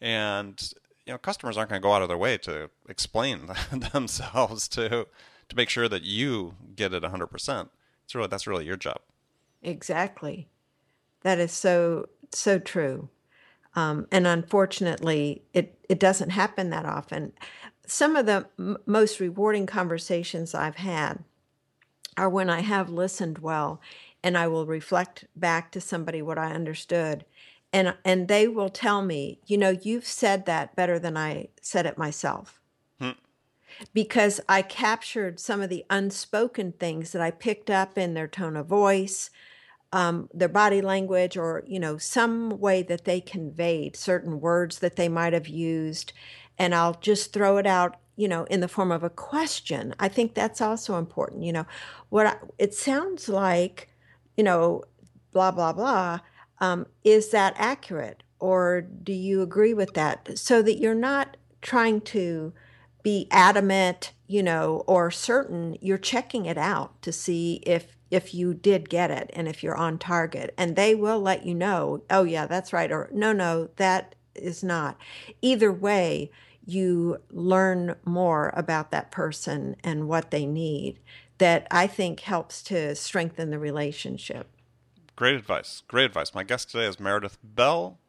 And 0.01 0.73
you 1.05 1.13
know 1.13 1.17
customers 1.17 1.57
aren't 1.57 1.69
going 1.69 1.81
to 1.81 1.85
go 1.85 1.93
out 1.93 2.01
of 2.01 2.07
their 2.07 2.17
way 2.17 2.37
to 2.39 2.69
explain 2.87 3.49
themselves 3.71 4.67
to 4.69 5.07
to 5.49 5.55
make 5.55 5.69
sure 5.69 5.87
that 5.89 6.03
you 6.03 6.55
get 6.75 6.93
it 6.93 7.03
100%. 7.03 7.69
It's 8.05 8.15
really 8.15 8.27
that's 8.27 8.47
really 8.47 8.65
your 8.65 8.77
job. 8.77 8.99
Exactly. 9.61 10.47
That 11.21 11.39
is 11.39 11.51
so 11.51 12.09
so 12.31 12.59
true. 12.59 13.09
Um, 13.75 14.07
and 14.11 14.25
unfortunately, 14.25 15.43
it 15.53 15.77
it 15.87 15.99
doesn't 15.99 16.31
happen 16.31 16.69
that 16.69 16.85
often. 16.85 17.33
Some 17.85 18.15
of 18.15 18.25
the 18.25 18.47
m- 18.57 18.77
most 18.85 19.19
rewarding 19.19 19.65
conversations 19.65 20.53
I've 20.53 20.75
had 20.75 21.23
are 22.17 22.29
when 22.29 22.49
I 22.49 22.61
have 22.61 22.89
listened 22.89 23.39
well 23.39 23.79
and 24.23 24.37
I 24.37 24.47
will 24.47 24.65
reflect 24.65 25.25
back 25.35 25.71
to 25.71 25.81
somebody 25.81 26.21
what 26.21 26.37
I 26.37 26.51
understood 26.51 27.25
and 27.71 27.95
and 28.03 28.27
they 28.27 28.47
will 28.47 28.69
tell 28.69 29.01
me, 29.01 29.39
you 29.45 29.57
know, 29.57 29.77
you've 29.81 30.05
said 30.05 30.45
that 30.45 30.75
better 30.75 30.97
than 30.97 31.15
I 31.15 31.49
said 31.61 31.85
it 31.85 31.97
myself. 31.97 32.59
Hmm. 32.99 33.11
Because 33.93 34.41
I 34.49 34.61
captured 34.61 35.39
some 35.39 35.61
of 35.61 35.69
the 35.69 35.85
unspoken 35.89 36.73
things 36.73 37.11
that 37.11 37.21
I 37.21 37.31
picked 37.31 37.69
up 37.69 37.97
in 37.97 38.13
their 38.13 38.27
tone 38.27 38.57
of 38.57 38.65
voice, 38.65 39.29
um, 39.91 40.29
their 40.33 40.49
body 40.49 40.81
language, 40.81 41.37
or 41.37 41.63
you 41.67 41.79
know, 41.79 41.97
some 41.97 42.59
way 42.59 42.83
that 42.83 43.05
they 43.05 43.21
conveyed 43.21 43.95
certain 43.95 44.39
words 44.39 44.79
that 44.79 44.95
they 44.95 45.09
might 45.09 45.33
have 45.33 45.47
used, 45.47 46.13
and 46.57 46.75
I'll 46.75 46.95
just 46.95 47.33
throw 47.33 47.57
it 47.57 47.65
out, 47.65 47.97
you 48.15 48.27
know, 48.27 48.43
in 48.45 48.59
the 48.59 48.67
form 48.67 48.91
of 48.91 49.03
a 49.03 49.09
question. 49.09 49.95
I 49.99 50.07
think 50.07 50.33
that's 50.33 50.61
also 50.61 50.97
important. 50.97 51.43
You 51.43 51.53
know, 51.53 51.65
what 52.09 52.27
I, 52.27 52.35
it 52.57 52.73
sounds 52.73 53.29
like, 53.29 53.89
you 54.37 54.43
know, 54.43 54.83
blah 55.31 55.51
blah 55.51 55.73
blah 55.73 56.19
um, 56.59 56.87
is 57.03 57.29
that 57.29 57.53
accurate? 57.57 58.23
Or 58.39 58.81
do 58.81 59.13
you 59.13 59.41
agree 59.41 59.73
with 59.73 59.93
that? 59.93 60.37
So 60.37 60.61
that 60.61 60.77
you're 60.79 60.95
not 60.95 61.37
trying 61.61 62.01
to 62.01 62.53
be 63.03 63.27
adamant, 63.31 64.13
you 64.27 64.43
know, 64.43 64.83
or 64.87 65.11
certain, 65.11 65.77
you're 65.81 65.97
checking 65.97 66.45
it 66.45 66.57
out 66.57 67.01
to 67.01 67.11
see 67.11 67.61
if 67.65 67.97
if 68.11 68.33
you 68.33 68.53
did 68.53 68.89
get 68.89 69.11
it 69.11 69.29
and 69.33 69.47
if 69.47 69.63
you're 69.63 69.75
on 69.75 69.97
target 69.97 70.53
and 70.57 70.75
they 70.75 70.95
will 70.95 71.19
let 71.19 71.45
you 71.45 71.53
know 71.53 72.01
oh 72.09 72.23
yeah 72.23 72.45
that's 72.45 72.73
right 72.73 72.91
or 72.91 73.09
no 73.13 73.31
no 73.31 73.69
that 73.75 74.15
is 74.35 74.63
not 74.63 74.97
either 75.41 75.71
way 75.71 76.29
you 76.65 77.17
learn 77.31 77.95
more 78.05 78.53
about 78.55 78.91
that 78.91 79.11
person 79.11 79.75
and 79.83 80.07
what 80.07 80.31
they 80.31 80.45
need 80.45 80.99
that 81.37 81.67
i 81.71 81.85
think 81.85 82.21
helps 82.21 82.61
to 82.61 82.95
strengthen 82.95 83.49
the 83.49 83.59
relationship 83.59 84.47
Great 85.19 85.35
advice. 85.35 85.83
Great 85.89 86.05
advice. 86.05 86.33
My 86.33 86.43
guest 86.43 86.71
today 86.71 86.85
is 86.85 86.97
Meredith 86.97 87.37
Bell, 87.43 87.99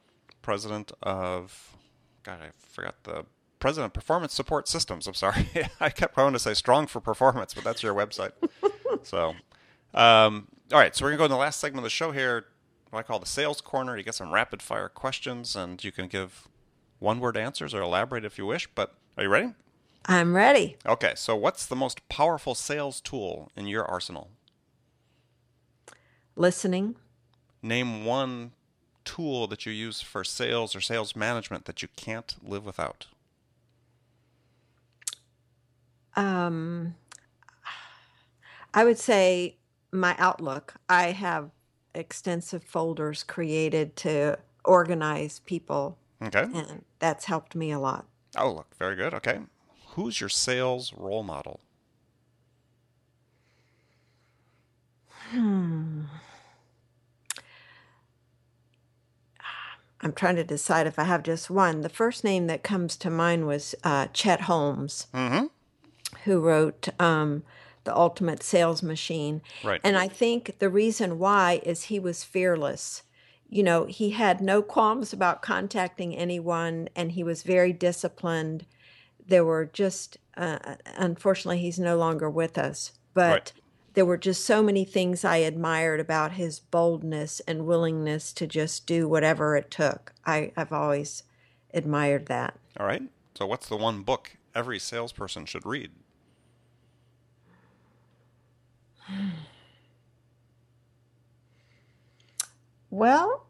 president 0.42 0.92
of, 1.02 1.76
God, 2.22 2.38
I 2.40 2.50
forgot 2.64 3.02
the 3.02 3.24
president 3.58 3.90
of 3.90 3.94
Performance 3.94 4.32
Support 4.32 4.68
Systems. 4.68 5.08
I'm 5.08 5.14
sorry. 5.14 5.48
I 5.80 5.90
kept 5.90 6.14
going 6.14 6.34
to 6.34 6.38
say 6.38 6.54
Strong 6.54 6.86
for 6.86 7.00
Performance, 7.00 7.52
but 7.52 7.64
that's 7.64 7.82
your 7.82 7.94
website. 7.94 8.30
so, 9.02 9.34
um, 9.94 10.48
all 10.72 10.78
right. 10.78 10.94
So 10.94 11.04
we're 11.04 11.10
going 11.10 11.18
to 11.18 11.20
go 11.20 11.24
in 11.26 11.30
the 11.30 11.36
last 11.36 11.60
segment 11.60 11.80
of 11.80 11.84
the 11.84 11.90
show 11.90 12.12
here, 12.12 12.46
what 12.90 13.00
I 13.00 13.02
call 13.02 13.18
the 13.18 13.26
sales 13.26 13.60
corner. 13.60 13.96
You 13.96 14.02
get 14.02 14.14
some 14.14 14.32
rapid 14.32 14.62
fire 14.62 14.88
questions, 14.88 15.56
and 15.56 15.82
you 15.82 15.92
can 15.92 16.08
give 16.08 16.48
one 16.98 17.20
word 17.20 17.36
answers 17.36 17.74
or 17.74 17.82
elaborate 17.82 18.24
if 18.24 18.38
you 18.38 18.46
wish. 18.46 18.68
But 18.74 18.94
are 19.16 19.24
you 19.24 19.28
ready? 19.28 19.54
I'm 20.06 20.34
ready. 20.34 20.76
Okay. 20.86 21.12
So, 21.16 21.36
what's 21.36 21.66
the 21.66 21.76
most 21.76 22.08
powerful 22.08 22.54
sales 22.54 23.00
tool 23.00 23.50
in 23.56 23.66
your 23.66 23.84
arsenal? 23.84 24.30
listening. 26.40 26.96
Name 27.62 28.04
one 28.04 28.52
tool 29.04 29.46
that 29.46 29.66
you 29.66 29.72
use 29.72 30.00
for 30.00 30.24
sales 30.24 30.74
or 30.74 30.80
sales 30.80 31.14
management 31.14 31.66
that 31.66 31.82
you 31.82 31.88
can't 31.96 32.34
live 32.42 32.64
without. 32.64 33.06
Um, 36.16 36.94
I 38.74 38.84
would 38.84 38.98
say 38.98 39.56
my 39.92 40.14
Outlook. 40.18 40.74
I 40.88 41.12
have 41.12 41.50
extensive 41.94 42.62
folders 42.62 43.22
created 43.22 43.96
to 43.96 44.38
organize 44.64 45.40
people. 45.40 45.98
Okay. 46.22 46.42
And 46.42 46.84
that's 46.98 47.24
helped 47.24 47.54
me 47.54 47.70
a 47.70 47.78
lot. 47.78 48.06
Oh, 48.36 48.52
look, 48.52 48.76
very 48.78 48.96
good. 48.96 49.14
Okay. 49.14 49.40
Who's 49.94 50.20
your 50.20 50.28
sales 50.28 50.92
role 50.94 51.22
model? 51.22 51.60
Hmm. 55.30 56.02
I'm 60.02 60.12
trying 60.12 60.36
to 60.36 60.44
decide 60.44 60.86
if 60.86 60.98
I 60.98 61.04
have 61.04 61.22
just 61.22 61.50
one. 61.50 61.82
The 61.82 61.88
first 61.88 62.24
name 62.24 62.46
that 62.46 62.62
comes 62.62 62.96
to 62.96 63.10
mind 63.10 63.46
was 63.46 63.74
uh, 63.84 64.06
Chet 64.12 64.42
Holmes, 64.42 65.08
mm-hmm. 65.12 65.46
who 66.24 66.40
wrote 66.40 66.88
um, 66.98 67.42
the 67.84 67.96
ultimate 67.96 68.42
sales 68.42 68.82
machine. 68.82 69.42
Right. 69.64 69.80
And 69.82 69.96
I 69.96 70.08
think 70.08 70.58
the 70.58 70.68
reason 70.68 71.18
why 71.18 71.60
is 71.64 71.84
he 71.84 71.98
was 71.98 72.24
fearless. 72.24 73.02
You 73.48 73.62
know, 73.62 73.86
he 73.86 74.10
had 74.10 74.40
no 74.40 74.62
qualms 74.62 75.12
about 75.12 75.42
contacting 75.42 76.16
anyone 76.16 76.88
and 76.94 77.12
he 77.12 77.24
was 77.24 77.42
very 77.42 77.72
disciplined. 77.72 78.66
There 79.26 79.44
were 79.44 79.66
just, 79.66 80.18
uh, 80.36 80.76
unfortunately, 80.96 81.58
he's 81.58 81.78
no 81.78 81.96
longer 81.96 82.28
with 82.30 82.58
us, 82.58 82.92
but 83.14 83.30
Right. 83.30 83.52
there 83.94 84.06
were 84.06 84.16
just 84.16 84.44
so 84.44 84.62
many 84.62 84.84
things 84.84 85.24
I 85.24 85.38
admired 85.38 86.00
about 86.00 86.32
his 86.32 86.60
boldness 86.60 87.40
and 87.40 87.66
willingness 87.66 88.32
to 88.34 88.46
just 88.46 88.86
do 88.86 89.08
whatever 89.08 89.56
it 89.56 89.70
took. 89.70 90.12
I, 90.24 90.52
I've 90.56 90.72
always 90.72 91.24
admired 91.74 92.26
that. 92.26 92.56
All 92.78 92.86
right. 92.86 93.02
So, 93.36 93.46
what's 93.46 93.68
the 93.68 93.76
one 93.76 94.02
book 94.02 94.36
every 94.54 94.78
salesperson 94.78 95.46
should 95.46 95.66
read? 95.66 95.90
Well, 102.90 103.46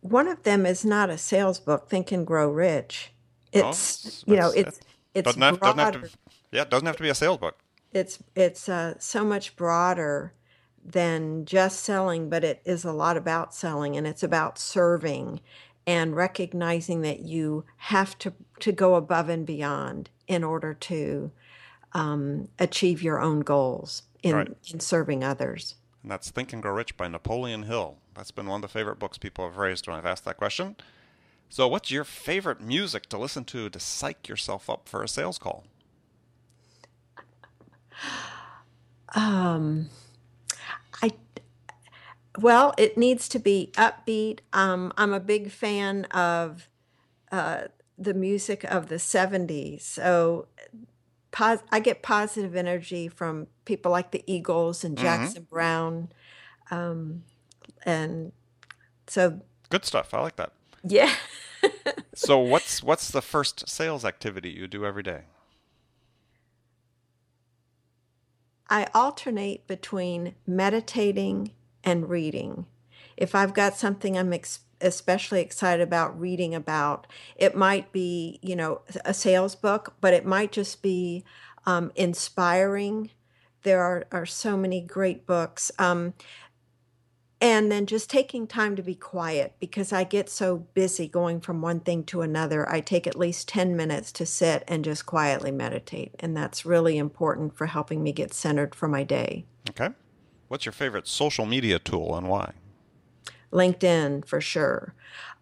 one 0.00 0.26
of 0.26 0.42
them 0.42 0.66
is 0.66 0.84
not 0.84 1.10
a 1.10 1.18
sales 1.18 1.60
book, 1.60 1.88
Think 1.88 2.10
and 2.12 2.26
Grow 2.26 2.50
Rich. 2.50 3.12
It's 3.52 4.24
you 4.26 4.36
know, 4.36 4.50
it's- 4.60 4.80
it's 5.14 5.26
doesn't 5.26 5.42
have, 5.42 5.60
doesn't 5.60 5.78
have 5.78 5.92
to. 5.92 6.18
Yeah, 6.50 6.62
it 6.62 6.70
doesn't 6.70 6.86
have 6.86 6.96
to 6.96 7.02
be 7.02 7.08
a 7.10 7.14
sales 7.14 7.38
book. 7.38 7.58
It's 7.92 8.18
it's 8.34 8.68
uh, 8.68 8.94
so 8.98 9.24
much 9.24 9.56
broader 9.56 10.32
than 10.84 11.44
just 11.44 11.80
selling, 11.80 12.30
but 12.30 12.42
it 12.44 12.62
is 12.64 12.84
a 12.84 12.92
lot 12.92 13.16
about 13.18 13.54
selling, 13.54 13.96
and 13.96 14.06
it's 14.06 14.22
about 14.22 14.58
serving 14.58 15.40
and 15.86 16.16
recognizing 16.16 17.02
that 17.02 17.20
you 17.20 17.64
have 17.76 18.16
to 18.20 18.32
to 18.60 18.72
go 18.72 18.94
above 18.94 19.28
and 19.28 19.44
beyond 19.44 20.08
in 20.26 20.42
order 20.42 20.72
to 20.72 21.30
um, 21.92 22.48
achieve 22.58 23.02
your 23.02 23.20
own 23.20 23.40
goals 23.40 24.02
in 24.22 24.34
Right. 24.34 24.56
in 24.72 24.80
serving 24.80 25.22
others. 25.24 25.76
And 26.02 26.10
that's 26.10 26.30
Think 26.30 26.52
and 26.52 26.62
Grow 26.62 26.72
Rich 26.72 26.96
by 26.96 27.08
Napoleon 27.08 27.64
Hill. 27.64 27.98
That's 28.14 28.30
been 28.32 28.46
one 28.46 28.56
of 28.58 28.62
the 28.62 28.68
favorite 28.68 28.98
books 28.98 29.18
people 29.18 29.46
have 29.46 29.56
raised 29.56 29.86
when 29.86 29.96
I've 29.96 30.06
asked 30.06 30.24
that 30.24 30.36
question. 30.36 30.76
So, 31.48 31.68
what's 31.68 31.90
your 31.90 32.04
favorite 32.04 32.60
music 32.60 33.08
to 33.10 33.18
listen 33.18 33.44
to 33.46 33.68
to 33.68 33.78
psych 33.80 34.28
yourself 34.28 34.68
up 34.70 34.88
for 34.88 35.02
a 35.02 35.08
sales 35.08 35.38
call? 35.38 35.64
Um, 39.14 39.90
I 41.02 41.10
well, 42.38 42.72
it 42.78 42.96
needs 42.96 43.28
to 43.28 43.38
be 43.38 43.70
upbeat. 43.74 44.38
Um, 44.54 44.90
I'm 44.96 45.12
a 45.12 45.20
big 45.20 45.50
fan 45.50 46.06
of 46.06 46.70
uh, 47.30 47.64
the 47.98 48.14
music 48.14 48.64
of 48.64 48.88
the 48.88 48.94
'70s, 48.94 49.82
so 49.82 50.46
pos- 51.32 51.62
I 51.72 51.80
get 51.80 52.02
positive 52.02 52.54
energy 52.54 53.08
from 53.08 53.48
people 53.64 53.90
like 53.90 54.12
the 54.12 54.22
Eagles 54.26 54.84
and 54.84 54.96
Jackson 54.96 55.46
Browne, 55.50 56.08
um, 56.70 57.24
and 57.84 58.32
so 59.06 59.40
Good 59.70 59.84
stuff. 59.84 60.14
I 60.14 60.20
like 60.20 60.36
that. 60.36 60.52
yeah. 60.84 61.12
So, 62.14 62.38
what's 62.38 62.82
what's 62.82 63.10
the 63.10 63.22
first 63.22 63.68
sales 63.68 64.04
activity 64.04 64.50
you 64.50 64.66
do 64.66 64.84
every 64.84 65.02
day? 65.02 65.22
I 68.68 68.86
alternate 68.94 69.66
between 69.66 70.34
meditating 70.46 71.52
and 71.84 72.08
reading. 72.08 72.66
If 73.16 73.34
I've 73.34 73.54
got 73.54 73.76
something 73.76 74.16
I'm 74.18 74.32
ex- 74.32 74.60
especially 74.82 75.40
excited 75.40 75.82
about 75.82 76.18
reading 76.18 76.54
about, 76.54 77.06
it 77.36 77.56
might 77.56 77.92
be, 77.92 78.38
you 78.42 78.56
know, 78.56 78.82
a 79.04 79.14
sales 79.14 79.54
book, 79.54 79.94
but 80.00 80.12
it 80.12 80.26
might 80.26 80.52
just 80.52 80.82
be 80.82 81.24
um, 81.64 81.92
inspiring. 81.94 83.10
There 83.62 83.80
are, 83.80 84.04
are 84.12 84.26
so 84.26 84.56
many 84.56 84.80
great 84.80 85.26
books. 85.26 85.70
Um, 85.78 86.14
and 87.42 87.72
then 87.72 87.86
just 87.86 88.08
taking 88.08 88.46
time 88.46 88.76
to 88.76 88.82
be 88.82 88.94
quiet 88.94 89.54
because 89.58 89.92
I 89.92 90.04
get 90.04 90.30
so 90.30 90.58
busy 90.74 91.08
going 91.08 91.40
from 91.40 91.60
one 91.60 91.80
thing 91.80 92.04
to 92.04 92.22
another. 92.22 92.70
I 92.70 92.80
take 92.80 93.04
at 93.04 93.18
least 93.18 93.48
10 93.48 93.76
minutes 93.76 94.12
to 94.12 94.26
sit 94.26 94.62
and 94.68 94.84
just 94.84 95.06
quietly 95.06 95.50
meditate. 95.50 96.14
And 96.20 96.36
that's 96.36 96.64
really 96.64 96.96
important 96.96 97.56
for 97.56 97.66
helping 97.66 98.00
me 98.00 98.12
get 98.12 98.32
centered 98.32 98.76
for 98.76 98.86
my 98.86 99.02
day. 99.02 99.44
Okay. 99.70 99.92
What's 100.46 100.64
your 100.64 100.72
favorite 100.72 101.08
social 101.08 101.44
media 101.44 101.80
tool 101.80 102.14
and 102.14 102.28
why? 102.28 102.52
LinkedIn 103.52 104.26
for 104.26 104.40
sure. 104.40 104.94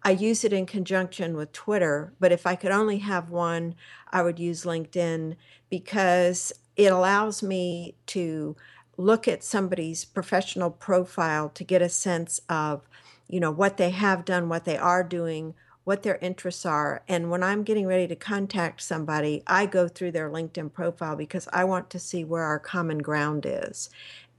I 0.03 0.11
use 0.11 0.43
it 0.43 0.53
in 0.53 0.65
conjunction 0.65 1.35
with 1.35 1.51
Twitter, 1.51 2.13
but 2.19 2.31
if 2.31 2.45
I 2.45 2.55
could 2.55 2.71
only 2.71 2.99
have 2.99 3.29
one, 3.29 3.75
I 4.11 4.23
would 4.23 4.39
use 4.39 4.65
LinkedIn 4.65 5.35
because 5.69 6.51
it 6.75 6.91
allows 6.91 7.43
me 7.43 7.95
to 8.07 8.55
look 8.97 9.27
at 9.27 9.43
somebody's 9.43 10.05
professional 10.05 10.71
profile 10.71 11.49
to 11.49 11.63
get 11.63 11.81
a 11.81 11.89
sense 11.89 12.41
of, 12.49 12.87
you 13.27 13.39
know, 13.39 13.51
what 13.51 13.77
they 13.77 13.91
have 13.91 14.25
done, 14.25 14.49
what 14.49 14.65
they 14.65 14.77
are 14.77 15.03
doing, 15.03 15.53
what 15.83 16.03
their 16.03 16.17
interests 16.17 16.65
are. 16.65 17.03
And 17.07 17.31
when 17.31 17.43
I'm 17.43 17.63
getting 17.63 17.87
ready 17.87 18.07
to 18.07 18.15
contact 18.15 18.81
somebody, 18.81 19.43
I 19.47 19.65
go 19.65 19.87
through 19.87 20.11
their 20.11 20.29
LinkedIn 20.29 20.73
profile 20.73 21.15
because 21.15 21.47
I 21.51 21.63
want 21.63 21.89
to 21.91 21.99
see 21.99 22.23
where 22.23 22.43
our 22.43 22.59
common 22.59 22.99
ground 22.99 23.45
is. 23.47 23.89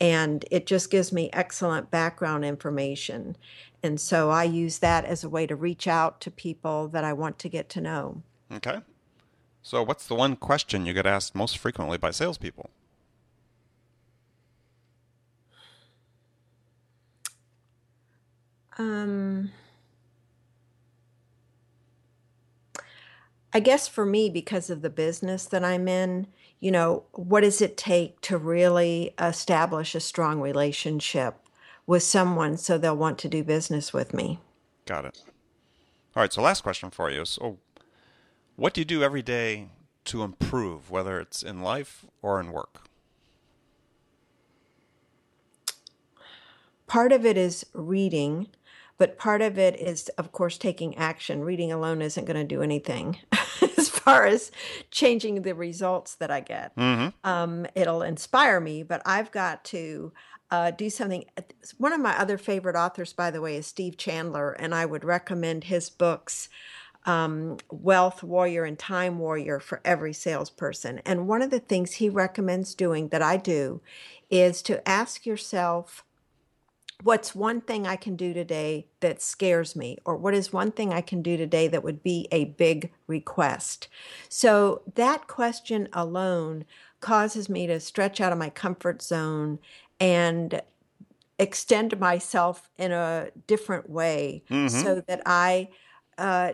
And 0.02 0.44
it 0.50 0.66
just 0.66 0.90
gives 0.90 1.12
me 1.12 1.30
excellent 1.32 1.92
background 1.92 2.44
information. 2.44 3.36
And 3.84 4.00
so 4.00 4.30
I 4.30 4.42
use 4.42 4.78
that 4.78 5.04
as 5.04 5.22
a 5.22 5.28
way 5.28 5.46
to 5.46 5.54
reach 5.54 5.86
out 5.86 6.20
to 6.22 6.30
people 6.30 6.88
that 6.88 7.04
I 7.04 7.12
want 7.12 7.38
to 7.38 7.48
get 7.48 7.68
to 7.70 7.80
know. 7.80 8.20
Okay. 8.52 8.80
So, 9.62 9.80
what's 9.84 10.08
the 10.08 10.16
one 10.16 10.34
question 10.34 10.86
you 10.86 10.92
get 10.92 11.06
asked 11.06 11.36
most 11.36 11.56
frequently 11.56 11.98
by 11.98 12.10
salespeople? 12.10 12.68
Um, 18.76 19.52
I 23.52 23.60
guess 23.60 23.86
for 23.86 24.04
me, 24.04 24.28
because 24.30 24.68
of 24.68 24.82
the 24.82 24.90
business 24.90 25.44
that 25.44 25.64
I'm 25.64 25.86
in, 25.86 26.26
you 26.62 26.70
know, 26.70 27.02
what 27.12 27.42
does 27.42 27.60
it 27.60 27.76
take 27.76 28.20
to 28.22 28.38
really 28.38 29.12
establish 29.18 29.94
a 29.94 30.00
strong 30.00 30.40
relationship 30.40 31.34
with 31.86 32.02
someone 32.02 32.56
so 32.56 32.78
they'll 32.78 32.96
want 32.96 33.18
to 33.18 33.28
do 33.28 33.42
business 33.42 33.92
with 33.92 34.14
me? 34.14 34.38
Got 34.86 35.04
it. 35.04 35.22
All 36.16 36.22
right. 36.22 36.32
So, 36.32 36.40
last 36.40 36.62
question 36.62 36.90
for 36.90 37.10
you. 37.10 37.24
So, 37.24 37.58
what 38.56 38.72
do 38.72 38.80
you 38.80 38.84
do 38.84 39.02
every 39.02 39.22
day 39.22 39.70
to 40.04 40.22
improve, 40.22 40.90
whether 40.90 41.20
it's 41.20 41.42
in 41.42 41.62
life 41.62 42.06
or 42.22 42.40
in 42.40 42.52
work? 42.52 42.88
part 46.92 47.10
of 47.10 47.24
it 47.24 47.38
is 47.38 47.64
reading, 47.72 48.46
but 48.98 49.16
part 49.16 49.40
of 49.40 49.58
it 49.58 49.80
is, 49.80 50.10
of 50.18 50.30
course, 50.30 50.58
taking 50.58 50.94
action. 50.98 51.42
Reading 51.42 51.72
alone 51.72 52.02
isn't 52.02 52.26
going 52.26 52.36
to 52.36 52.44
do 52.44 52.60
anything 52.60 53.16
far 54.02 54.26
as 54.26 54.50
changing 54.90 55.42
the 55.42 55.54
results 55.54 56.16
that 56.16 56.30
I 56.30 56.40
get. 56.40 56.72
Um, 57.24 57.66
it'll 57.74 58.02
inspire 58.02 58.60
me, 58.60 58.82
but 58.82 59.00
I've 59.06 59.30
got 59.30 59.64
to 59.66 60.12
uh, 60.50 60.70
do 60.70 60.90
something. 60.90 61.24
One 61.78 61.92
of 61.92 62.00
my 62.00 62.18
other 62.18 62.36
favorite 62.36 62.76
authors, 62.76 63.12
by 63.12 63.30
the 63.30 63.40
way, 63.40 63.56
is 63.56 63.66
Steve 63.66 63.96
Chandler, 63.96 64.52
and 64.52 64.74
I 64.74 64.84
would 64.86 65.04
recommend 65.04 65.64
his 65.64 65.88
books. 65.90 66.48
Um, 67.04 67.56
Wealth 67.68 68.22
Warrior 68.22 68.64
and 68.64 68.78
Time 68.78 69.18
Warrior 69.18 69.58
for 69.58 69.80
every 69.84 70.12
salesperson. 70.12 71.00
And 71.04 71.26
one 71.26 71.42
of 71.42 71.50
the 71.50 71.58
things 71.58 71.94
he 71.94 72.08
recommends 72.08 72.76
doing 72.76 73.08
that 73.08 73.22
I 73.22 73.38
do 73.38 73.80
is 74.30 74.62
to 74.62 74.88
ask 74.88 75.26
yourself, 75.26 76.04
what's 77.02 77.34
one 77.34 77.60
thing 77.60 77.86
I 77.86 77.96
can 77.96 78.16
do 78.16 78.32
today 78.32 78.86
that 79.00 79.20
scares 79.20 79.74
me? 79.74 79.98
Or 80.04 80.16
what 80.16 80.34
is 80.34 80.52
one 80.52 80.72
thing 80.72 80.92
I 80.92 81.00
can 81.00 81.22
do 81.22 81.36
today 81.36 81.68
that 81.68 81.82
would 81.82 82.02
be 82.02 82.28
a 82.30 82.44
big 82.44 82.92
request? 83.06 83.88
So 84.28 84.82
that 84.94 85.26
question 85.26 85.88
alone 85.92 86.64
causes 87.00 87.48
me 87.48 87.66
to 87.66 87.80
stretch 87.80 88.20
out 88.20 88.32
of 88.32 88.38
my 88.38 88.50
comfort 88.50 89.02
zone 89.02 89.58
and 89.98 90.62
extend 91.38 91.98
myself 91.98 92.70
in 92.78 92.92
a 92.92 93.30
different 93.46 93.90
way 93.90 94.44
so 94.68 95.02
that 95.08 95.22
I 95.26 95.70
uh, 96.18 96.52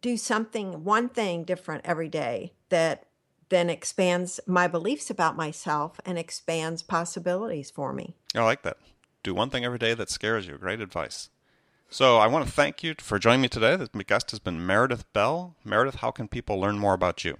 do 0.00 0.16
something, 0.16 0.84
one 0.84 1.08
thing 1.08 1.44
different 1.44 1.84
every 1.84 2.08
day 2.08 2.52
that 2.68 3.06
then 3.48 3.70
expands 3.70 4.38
my 4.46 4.68
beliefs 4.68 5.10
about 5.10 5.36
myself 5.36 6.00
and 6.04 6.18
expands 6.18 6.82
possibilities 6.82 7.70
for 7.70 7.92
me. 7.92 8.14
I 8.34 8.42
like 8.42 8.62
that. 8.62 8.76
Do 9.28 9.34
one 9.34 9.50
thing 9.50 9.62
every 9.62 9.78
day 9.78 9.92
that 9.92 10.08
scares 10.08 10.46
you. 10.46 10.56
Great 10.56 10.80
advice. 10.80 11.28
So, 11.90 12.16
I 12.16 12.26
want 12.26 12.46
to 12.46 12.50
thank 12.50 12.82
you 12.82 12.94
for 12.96 13.18
joining 13.18 13.42
me 13.42 13.48
today. 13.50 13.76
The 13.76 13.86
guest 14.02 14.30
has 14.30 14.40
been 14.40 14.66
Meredith 14.66 15.04
Bell. 15.12 15.54
Meredith, 15.66 15.96
how 15.96 16.10
can 16.10 16.28
people 16.28 16.58
learn 16.58 16.78
more 16.78 16.94
about 16.94 17.26
you? 17.26 17.36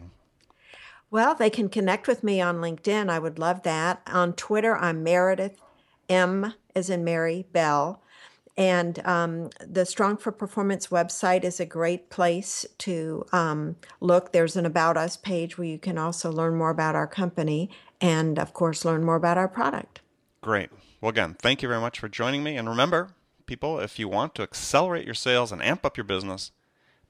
Well, 1.10 1.34
they 1.34 1.48
can 1.48 1.70
connect 1.70 2.06
with 2.06 2.22
me 2.22 2.42
on 2.42 2.58
LinkedIn. 2.58 3.08
I 3.08 3.18
would 3.18 3.38
love 3.38 3.62
that. 3.62 4.02
On 4.06 4.34
Twitter, 4.34 4.76
I'm 4.76 5.02
Meredith 5.02 5.62
M 6.10 6.52
as 6.74 6.90
in 6.90 7.04
Mary 7.04 7.46
Bell. 7.54 8.02
And 8.54 8.98
um, 9.06 9.48
the 9.66 9.86
Strong 9.86 10.18
for 10.18 10.30
Performance 10.30 10.88
website 10.88 11.42
is 11.42 11.58
a 11.58 11.64
great 11.64 12.10
place 12.10 12.66
to 12.80 13.24
um, 13.32 13.76
look. 14.02 14.32
There's 14.32 14.56
an 14.56 14.66
About 14.66 14.98
Us 14.98 15.16
page 15.16 15.56
where 15.56 15.66
you 15.66 15.78
can 15.78 15.96
also 15.96 16.30
learn 16.30 16.54
more 16.54 16.68
about 16.68 16.94
our 16.94 17.06
company 17.06 17.70
and, 17.98 18.38
of 18.38 18.52
course, 18.52 18.84
learn 18.84 19.04
more 19.04 19.16
about 19.16 19.38
our 19.38 19.48
product. 19.48 20.02
Great. 20.42 20.68
Well, 21.00 21.10
again, 21.10 21.36
thank 21.38 21.62
you 21.62 21.68
very 21.68 21.80
much 21.80 22.00
for 22.00 22.08
joining 22.08 22.42
me. 22.42 22.56
And 22.56 22.68
remember, 22.68 23.10
people, 23.46 23.78
if 23.78 23.98
you 23.98 24.08
want 24.08 24.34
to 24.34 24.42
accelerate 24.42 25.04
your 25.04 25.14
sales 25.14 25.52
and 25.52 25.62
amp 25.62 25.86
up 25.86 25.96
your 25.96 26.04
business, 26.04 26.50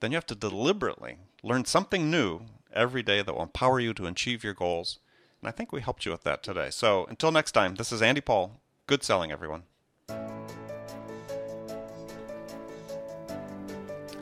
then 0.01 0.11
you 0.11 0.17
have 0.17 0.27
to 0.27 0.35
deliberately 0.35 1.19
learn 1.43 1.65
something 1.65 2.11
new 2.11 2.43
every 2.73 3.03
day 3.03 3.23
that 3.23 3.35
will 3.35 3.43
empower 3.43 3.81
you 3.81 3.95
to 3.95 4.07
achieve 4.07 4.45
your 4.45 4.55
goals. 4.55 4.99
And 5.41 5.49
I 5.49 5.53
think 5.53 5.73
we 5.73 5.81
helped 5.81 6.05
you 6.05 6.13
with 6.13 6.25
that 6.25 6.43
today. 6.43 6.69
So 6.71 7.07
until 7.07 7.33
next 7.33 7.53
time, 7.53 7.77
this 7.77 7.93
is 7.93 8.03
Andy 8.03 8.21
Paul. 8.21 8.61
Good 8.87 9.03
selling, 9.03 9.33
everyone. 9.33 9.63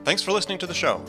Thanks 0.05 0.23
for 0.23 0.31
listening 0.31 0.59
to 0.59 0.69
the 0.69 0.75
show. 0.75 1.05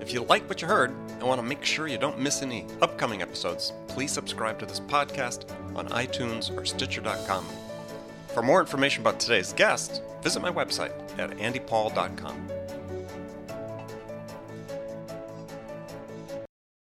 If 0.00 0.14
you 0.14 0.22
like 0.22 0.48
what 0.48 0.62
you 0.62 0.68
heard 0.68 0.90
and 0.90 1.22
want 1.22 1.38
to 1.38 1.46
make 1.46 1.62
sure 1.62 1.86
you 1.86 1.98
don't 1.98 2.18
miss 2.18 2.40
any 2.40 2.64
upcoming 2.80 3.20
episodes, 3.20 3.74
please 3.88 4.10
subscribe 4.10 4.58
to 4.60 4.66
this 4.66 4.80
podcast 4.80 5.50
on 5.76 5.88
iTunes 5.90 6.56
or 6.56 6.64
Stitcher.com. 6.64 7.44
For 8.28 8.42
more 8.42 8.60
information 8.60 9.00
about 9.02 9.18
today's 9.18 9.52
guest, 9.52 10.02
visit 10.22 10.40
my 10.40 10.50
website 10.50 10.92
at 11.18 11.30
andypaul.com. 11.30 12.57